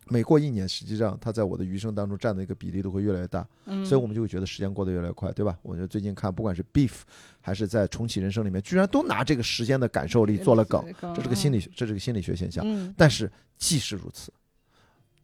[0.09, 5.57] 每过一年，实际上它在我的余生当中占的一个比例都会越来越大，嗯，所以我们就会觉得时间过得越来越快，对吧？
[5.63, 7.03] 我觉得最近看，不管是 Beef
[7.41, 10.85] 还是在重启人生里面，居然都拿这个时间的感受力做了梗，
[11.15, 12.65] 这是个心理，这是个心理学现象。
[12.67, 14.33] 嗯但是即使如此，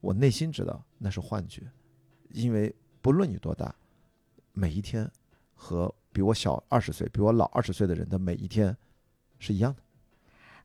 [0.00, 1.62] 我内心知道那是幻觉，
[2.30, 2.72] 因为
[3.02, 3.74] 不论你多大，
[4.52, 5.10] 每一天
[5.54, 8.74] 和比我小二十岁、比我老二十岁的人的每一天
[9.40, 9.82] 是一样的。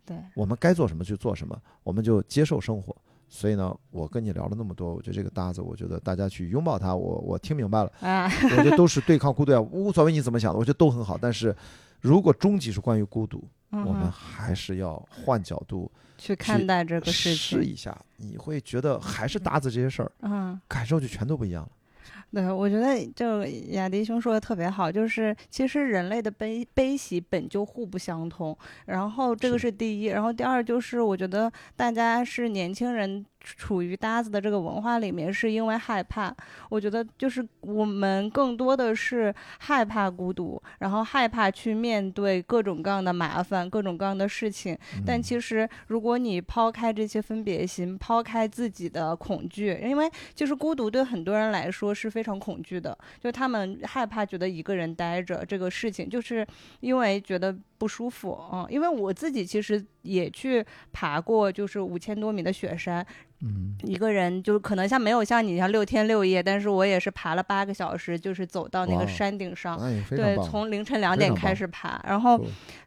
[0.05, 2.95] 对，我们该做什么就做什么，我们就接受生活。
[3.36, 7.92] 所以呢，我跟你聊了那么多，我觉得这个搭子，我觉得大家去拥抱它，我我听明白了。
[8.00, 11.18] 啊，我觉得都是对抗孤独啊，无所谓你怎么想的，我觉得都很好。
[11.20, 11.54] 但是，
[12.00, 20.62] 如果终极是关于孤独，嗯我们还是要换角度去看待这个事情，试一下，你会觉得还是搭子这些事儿，嗯。
[20.68, 21.70] 感受就全都不一样了。
[22.34, 28.56] 对，我觉得就雅迪兄说的特别好，就是其实人类的悲悲喜本就互不相通，
[28.86, 29.64] 然后这个是。
[29.64, 36.34] 是第一，然后第二就是我觉得大家是年轻人处于搭子的这个文化里面，是因为害怕。
[36.70, 44.78] 我觉得就是我们更多的是害怕孤独，然后害怕去面对各种各样的麻烦、各种各样的事情。
[45.06, 56.46] 但嗯其实，如果你抛开这些分别心，抛开自己的恐惧，因为就是孤独对很多人来说是非常恐惧的，就他们害怕觉得一个人待着这个事情，就是
[56.80, 63.06] 因为觉得不舒服嗯，因为我自己其实也去爬过，就是五千多米的雪山，
[63.42, 69.78] 嗯，一个人就可能像没有像你像六天六夜，但是我也是爬了八个小时，就是走到那个山顶上。
[70.10, 72.40] 对，从凌晨两点开始爬，然后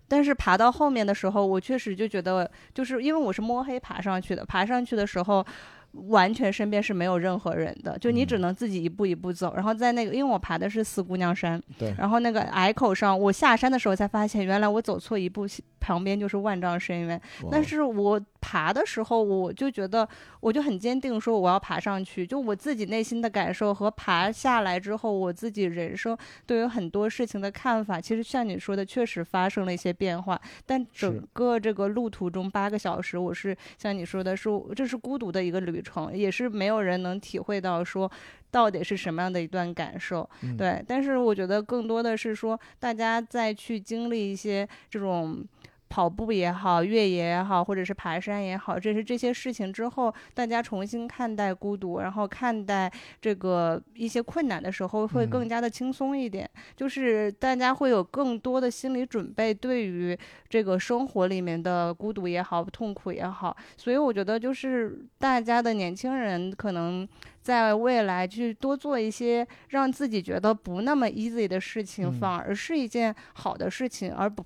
[0.08, 5.46] 但是爬到后面的时候，我确实就觉得，就是因为我是摸黑爬上去的，爬上去的时候。
[5.92, 9.54] 完全身边是没有任何人的，就你只嗯能自己一步一步走。
[9.54, 15.46] 然后在那个，因为我爬的是四姑娘山，对，然后那个隘口上，我下山的时候才发现，原来我走错一步，
[15.80, 17.20] 旁边就是万丈深渊。
[17.50, 22.24] 但是我爬的时候，我就觉得，我就很坚定说我要爬上去。
[22.24, 26.16] 就我自己内心的感受和爬下来之后，我自己人生
[26.46, 30.40] 对于很多事情的看法，其实像你说的，确实发生了一些变化。
[30.64, 38.08] 但整个这个路途中八个小时，我是像你说的是，这是孤独的一个旅程，也是没有人能体会到说。
[38.48, 40.26] 到底是什么样的一段感受？
[40.40, 45.44] 嗯对，但是我觉得更多的是说，大家在去经历一些这种
[45.88, 56.48] 跑步也好、越野也好，或者是爬山也好，这是这些事情之后，大家重新看待孤独，然后看待这个一些困难的时候，会嗯更加的轻松一点。
[56.76, 60.18] 就是大家会有更多的心理准备，对于
[60.48, 63.56] 这个生活里面的孤独也好、痛苦也好。
[63.76, 67.08] 所以我觉得，就是大家的年轻人可能。
[67.46, 74.44] 在未来去多做一些让自己觉得不那么 easy 的事情，嗯反而是一件好的事情，而不。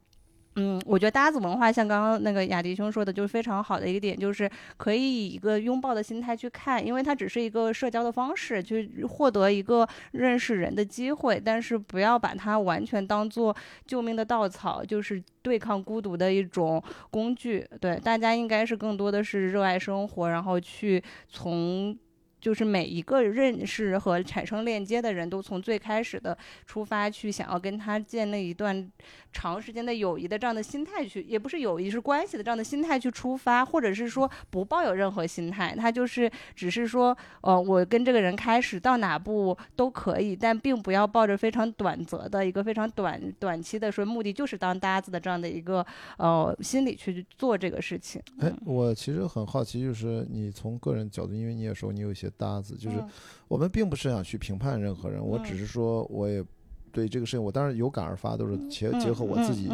[0.56, 17.66] 嗯，我觉得搭子文化像刚刚那个雅迪兄说的，就是非常好的一个点，就是可以以一个拥抱的心态去看，因为它只是一个社交的方式，去获得一个认识人的机会，但是不要把它完全当做救命的稻草，就是对抗孤独的一种工具。
[17.80, 21.96] 对，大家应该是更多的是热爱生活，然后去从。
[22.40, 26.36] 就是每一个认识和产生链接的人都从最开始的
[26.66, 28.90] 出发去想要跟他建立一段
[29.32, 45.84] 长时间的友谊的这样的心态去，也不是友谊是关系的这样的心态去出发，或者是说不抱有任何心态，他就是只是说，呃，我跟这个人开始到哪步都可以，但并不要抱着非常短则的一个非常短短期的说目的就是当搭子的这样的一个
[46.16, 48.20] 呃心理去做这个事情。
[48.38, 53.08] 哎，我其实很好奇，就是你从个人角度，因为你也说你有一些搭子，就是嗯
[53.48, 56.44] 我们并不是想去评判任何人，我只嗯是说我也
[56.92, 59.70] 对这个事情，我当然有感而发，都是结嗯结合我自己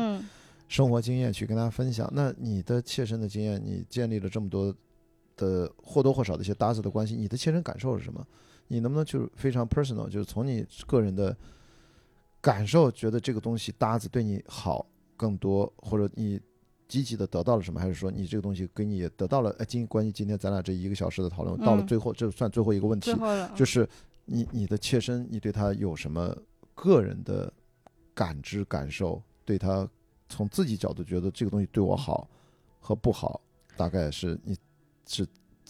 [0.69, 2.11] 生活经验去跟大家分享。
[2.13, 4.75] 那你的切身的经验，你建立了这么多
[5.37, 8.27] 的或多或少的一些搭子的关系，你的切身感受是什么？
[8.69, 11.37] 你能不能就是非常 personal，就是从你个人的
[12.41, 14.85] 感受，觉得这个东西搭子对你好
[15.17, 16.41] 更多，或者你
[16.89, 19.55] 积极的得到了什么，还是说你这个东西给你也得到了？
[19.59, 23.13] 哎，今关于今天咱俩这一个小时的讨论，到了嗯最后，这算最后一个问题
[23.55, 23.89] 就是
[24.25, 26.37] 你你的切身，你对他有什么
[26.75, 27.53] 个人的
[28.15, 29.23] 感知感受？
[29.45, 29.89] 对他
[30.29, 32.29] 从自己角度觉得这个东西对我好
[32.81, 33.41] 和不好，
[33.77, 34.57] 大概是你
[35.07, 35.27] 是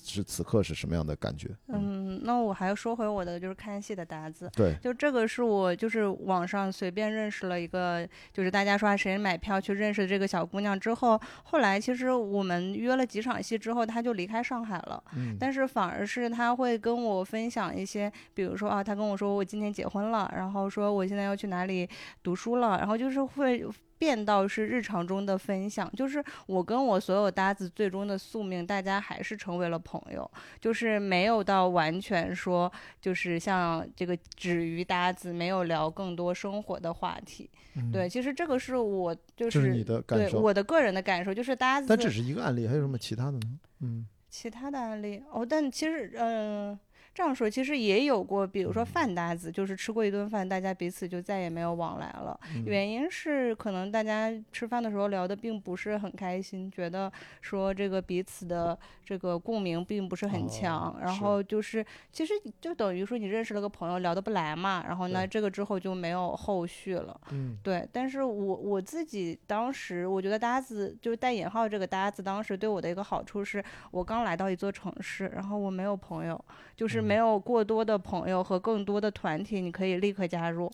[0.07, 1.51] 是此刻是什么样的感觉？
[1.69, 4.51] 嗯，那我还要说回我的就是看戏的搭子。
[4.55, 15.03] 对，就这个是我就是网上随便认识了一个，就是大家说谁买票去认识这个小姑娘之后，后来其实我们约了几场戏之后，她就离开上海了。
[15.17, 21.89] 嗯，但是反而是她会跟我分享一些，比如说啊，她跟我说我今年结婚了，然后说我现在要去哪里
[22.23, 23.67] 读书了，然后就是会。
[23.99, 32.71] 变到是日常中的分享，就是我跟我所有搭子最终的宿命，大家还是成为了朋友，就是没有到完全说，
[33.01, 37.51] 就是像这个止于搭子，没有聊更多生活的话题。
[37.93, 41.87] 对，其实这个是我就是你的感受，我的个人的感受，就是搭子。
[41.89, 43.59] 但只是一个案例，还有什么其他的呢？
[43.81, 46.79] 嗯，其他的案例哦，但其实嗯。
[47.17, 52.39] 这样说，其实也有过，比如说饭搭子，就是吃过一顿饭，大家彼此就再也没有往来了。
[52.67, 57.11] 原因是可能大家吃饭的时候聊的并不是很开心，觉得
[57.41, 61.83] 说这个彼此的这个共鸣并不是很强，然后就是
[62.13, 67.19] 其实就等于说你认识了个朋友，聊得不来嘛，然后呢这个之后就没有后续了。
[67.31, 67.89] 嗯，对。
[67.91, 76.39] 但是我我自己当时我觉得搭子就是带引号这个搭子，当时对我的一个好处是我刚来到一座城市，然后我没有朋友，
[76.77, 77.06] 就是。
[77.07, 80.71] 没有过多的朋友和更多的团体，你可以立刻加入。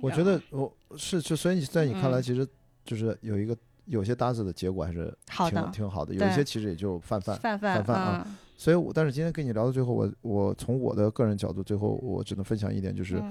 [0.00, 2.46] 我觉得我是就所以在你看来，其实
[2.84, 5.14] 就是有一个有些搭子的结果还是
[5.48, 8.26] 挺挺好的，有一些其实也就泛泛泛泛泛啊。
[8.58, 13.22] 所以，我但是今天跟你聊到最后，我我从我的个人角度，最后我只能分享一点，就是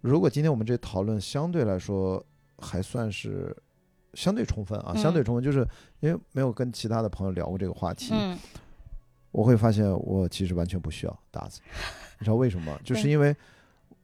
[0.00, 2.24] 如果今天我们这讨论相对来说
[2.58, 3.56] 还算是
[4.14, 5.66] 相对充分啊，相对充分，就是
[6.00, 8.14] 因为没有跟其他的朋友聊过这个话题。
[9.32, 11.60] 我会发现，我其实完全不需要搭子，
[12.20, 12.78] 你知道为什么？
[12.84, 13.34] 就是因为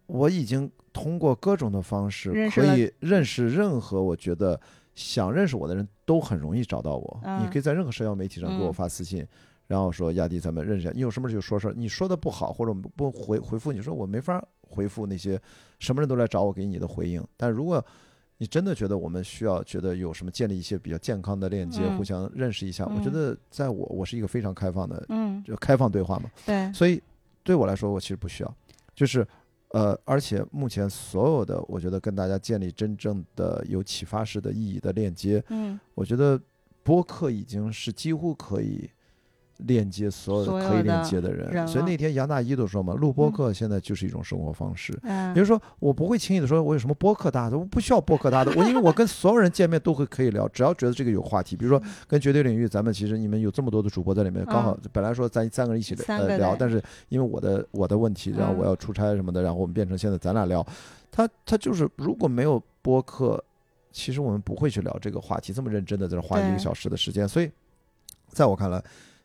[0.07, 4.59] 我已经通过各种的方式可以认识任何我觉得
[4.95, 7.21] 想认识我的人都很容易找到我。
[7.43, 9.25] 你可以在任何社交媒体上给我发私信，
[9.67, 10.91] 然后说亚迪，咱们认识一下。
[10.95, 11.75] 你有什么事就说事儿。
[11.77, 15.41] 你说的不好或者不回回复，你说我没法回复那些
[15.79, 17.23] 什么人都来找我给你的回应。
[17.37, 17.85] 但如果
[18.39, 22.87] 你真的觉得我们需要觉得有什么建立一些比较健康的链接，互相认识一下？
[22.87, 26.31] 我觉得在我我是一个非常开放的，嗯，就开放对话嘛。
[26.47, 27.03] 对，所以
[27.43, 28.57] 对我来说，我其实不需要。
[28.95, 29.27] 就是，
[29.71, 36.41] 呃，而且目前所有的，我觉得跟大家建立真正的有启发式的意义的链接，嗯，我觉得
[36.83, 38.89] 播客已经是几乎可以。
[39.59, 44.93] 链接所有的可以链接的人，所以那天杨大一都说嘛，录播客现在就是一种生活方式。
[45.03, 51.57] 也就是说，我不会轻易的说我有什么播客搭子，我不需要播客搭子，我因为我跟所有人见面都会可以聊，只要觉得这个有话题。
[51.57, 60.65] 比如说跟绝对领域，咱们其实你们有这么多的主播在里面，刚好本来说咱三个人一起呃聊，但是因为我的我的问题，然后我要出差什么的，然后我们变成现在咱俩聊。
[61.11, 63.43] 他他就是如果没有播客，
[63.91, 67.27] 其实我们不会去聊这个话题，这么认真的在这花一个小时的时间。
[67.27, 67.51] 所以
[68.29, 68.81] 在我看来。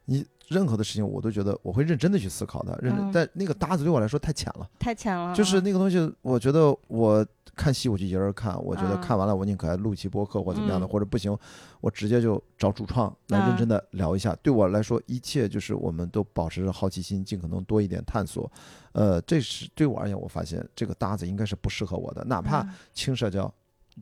[0.05, 3.11] 你任何的事情，我都觉得我会认真的去思考的，认真。
[3.11, 5.33] 但那个搭子对我来说太浅了，太浅了。
[5.33, 7.25] 就是那个东西，我觉得我
[7.55, 11.35] 看戏我就一人看，我觉得看完了我宁可录期播客或怎么样的，或者不行，
[11.79, 14.35] 我直接就找主创来认真的聊一下。
[14.43, 18.51] 对我来说，一切就是我们都保持着好奇心，尽可能多一点探索。
[18.91, 23.51] 呃，这是对我而言，我发现这个搭子应该是不适合我的，哪怕轻社交。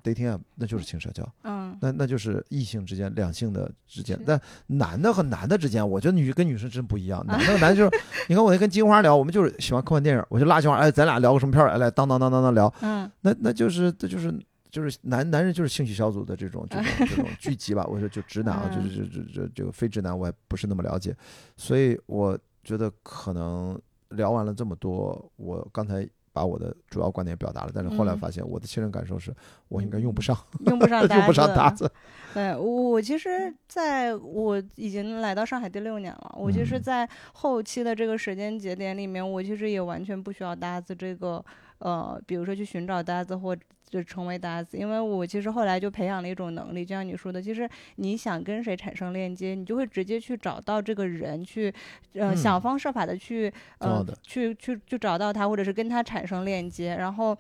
[0.04, 4.20] Dating app 那就是轻社交，嗯，那那就是异性之间、两性的之间。
[4.26, 7.24] 但男的和男的之间，我觉得女跟女生真不一样。
[7.28, 11.78] 男的和男的就是，你看我跟金花聊，我们就是喜欢科幻电影，我就拉金花，哎，咱俩聊个什么片儿？
[11.78, 12.74] 来，当当当当当聊。
[12.82, 14.34] 嗯，那那就是这就是
[14.70, 17.86] 就是男男人就是兴趣小组的这种这种 这种聚集吧。
[17.86, 21.16] 我说就直男啊，就是这这这这个非直男我也不是那么了解，
[21.58, 26.08] 所以我觉得可能聊完了这么多，我刚才。
[26.34, 29.34] 把我的主要观点表达了，但是后来发现我的亲身感受是
[29.68, 31.92] 我应该用不上， 用不上 用不上搭子。
[32.34, 41.44] 对我其实，在我已经来到上海第六年了，我其实，在后期的这个时间节点里面，我其实也完全不需要搭子这个，
[41.80, 43.56] 呃，比如说去寻找搭子或。
[43.92, 51.72] 就成为搭子，因为我其实后来就培养了一种能力，就像你说的，其实你想跟谁产生链接，你就会直接去找到这个人，去
[52.14, 57.38] 呃想方设法的去呃去去去找到他，或者是跟他产生链接，然后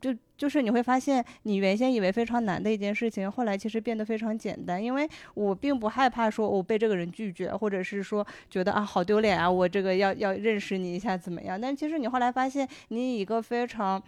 [0.00, 11.60] 就就是你会发现，你原先以为非常难的一件事情，后来其实变得非常简单，因为我并不害怕说我被这个人拒绝，或者是说觉得啊好丢脸啊，我这个要要认识你一下怎么样？
[11.60, 14.00] 但其实你后来发现，你以一个非常。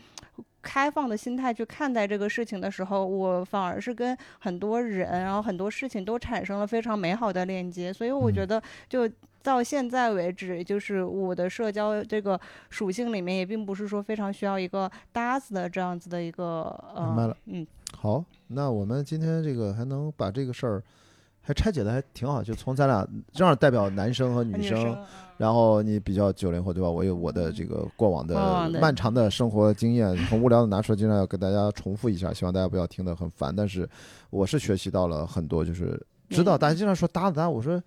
[0.62, 7.92] 开放的心态去看待这个事情的时候，我反而是跟很多人，然后很多事情都产生了非常美好的链接。
[7.92, 9.08] 所以我觉得，就
[9.42, 12.38] 到现在为止，就是我的社交这个
[12.68, 16.72] 属性里面，也并不是说非常需要一个搭子的这样子的一个。
[16.94, 17.66] 明白了，嗯，
[17.96, 20.82] 好，那我们今天这个还能把这个事儿。
[21.42, 24.96] 还拆解的还挺好，就从咱俩正好代表男生和女生，
[25.40, 26.90] 然后你比较九零后对吧？
[26.90, 33.54] 我有我的这个过往的漫长的生活经验，很无聊的拿出来，经常要跟大家重复一下，希望大家不要听得很烦。
[33.56, 33.88] 但是
[34.28, 35.98] 我是学习到了很多，就是
[36.28, 37.82] 知道大家经常说搭子搭，我说。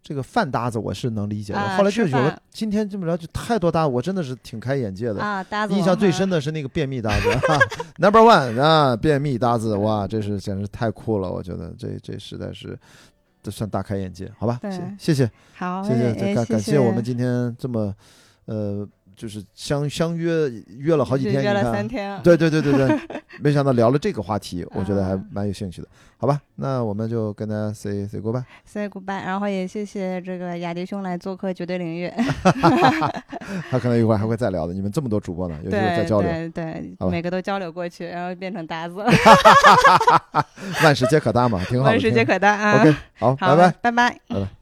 [0.00, 5.42] 这个饭搭子我是能理解的，后来就有了今天这么聊，就太多搭子，我真的是挺开眼界的啊！
[5.42, 7.28] 搭子印象最深的是那个便秘搭子，
[7.98, 11.28] Number One 啊，便秘搭子，哇，这是简直太酷了！
[11.28, 12.78] 我觉得这这实在是，
[13.42, 14.58] 这算大开眼界，好吧？
[14.62, 17.94] 谢谢谢，好，谢谢感感谢我们今天这么，
[18.46, 18.88] 呃。
[19.18, 22.18] 就是相相约约了好几天，约了三天。
[22.22, 22.98] 对对对对对，
[23.42, 25.88] 没想到聊了这个话题，我觉得还蛮有兴趣的。
[26.16, 29.24] 好吧，那我们就跟大家 say say goodbye，say goodbye。
[29.24, 32.10] 然后也谢谢这个雅迪兄来做客绝对领域。
[33.70, 34.72] 他可能一会儿还会再聊的。
[34.72, 36.30] 你们这么多主播呢，有机会再交流。
[36.30, 38.96] 对对，每个都交流过去，然后变成搭子。
[40.82, 41.86] 万事皆可搭嘛，挺好。
[41.86, 42.80] 万事皆可搭啊。
[42.80, 44.57] OK，好，拜拜，拜拜，拜拜。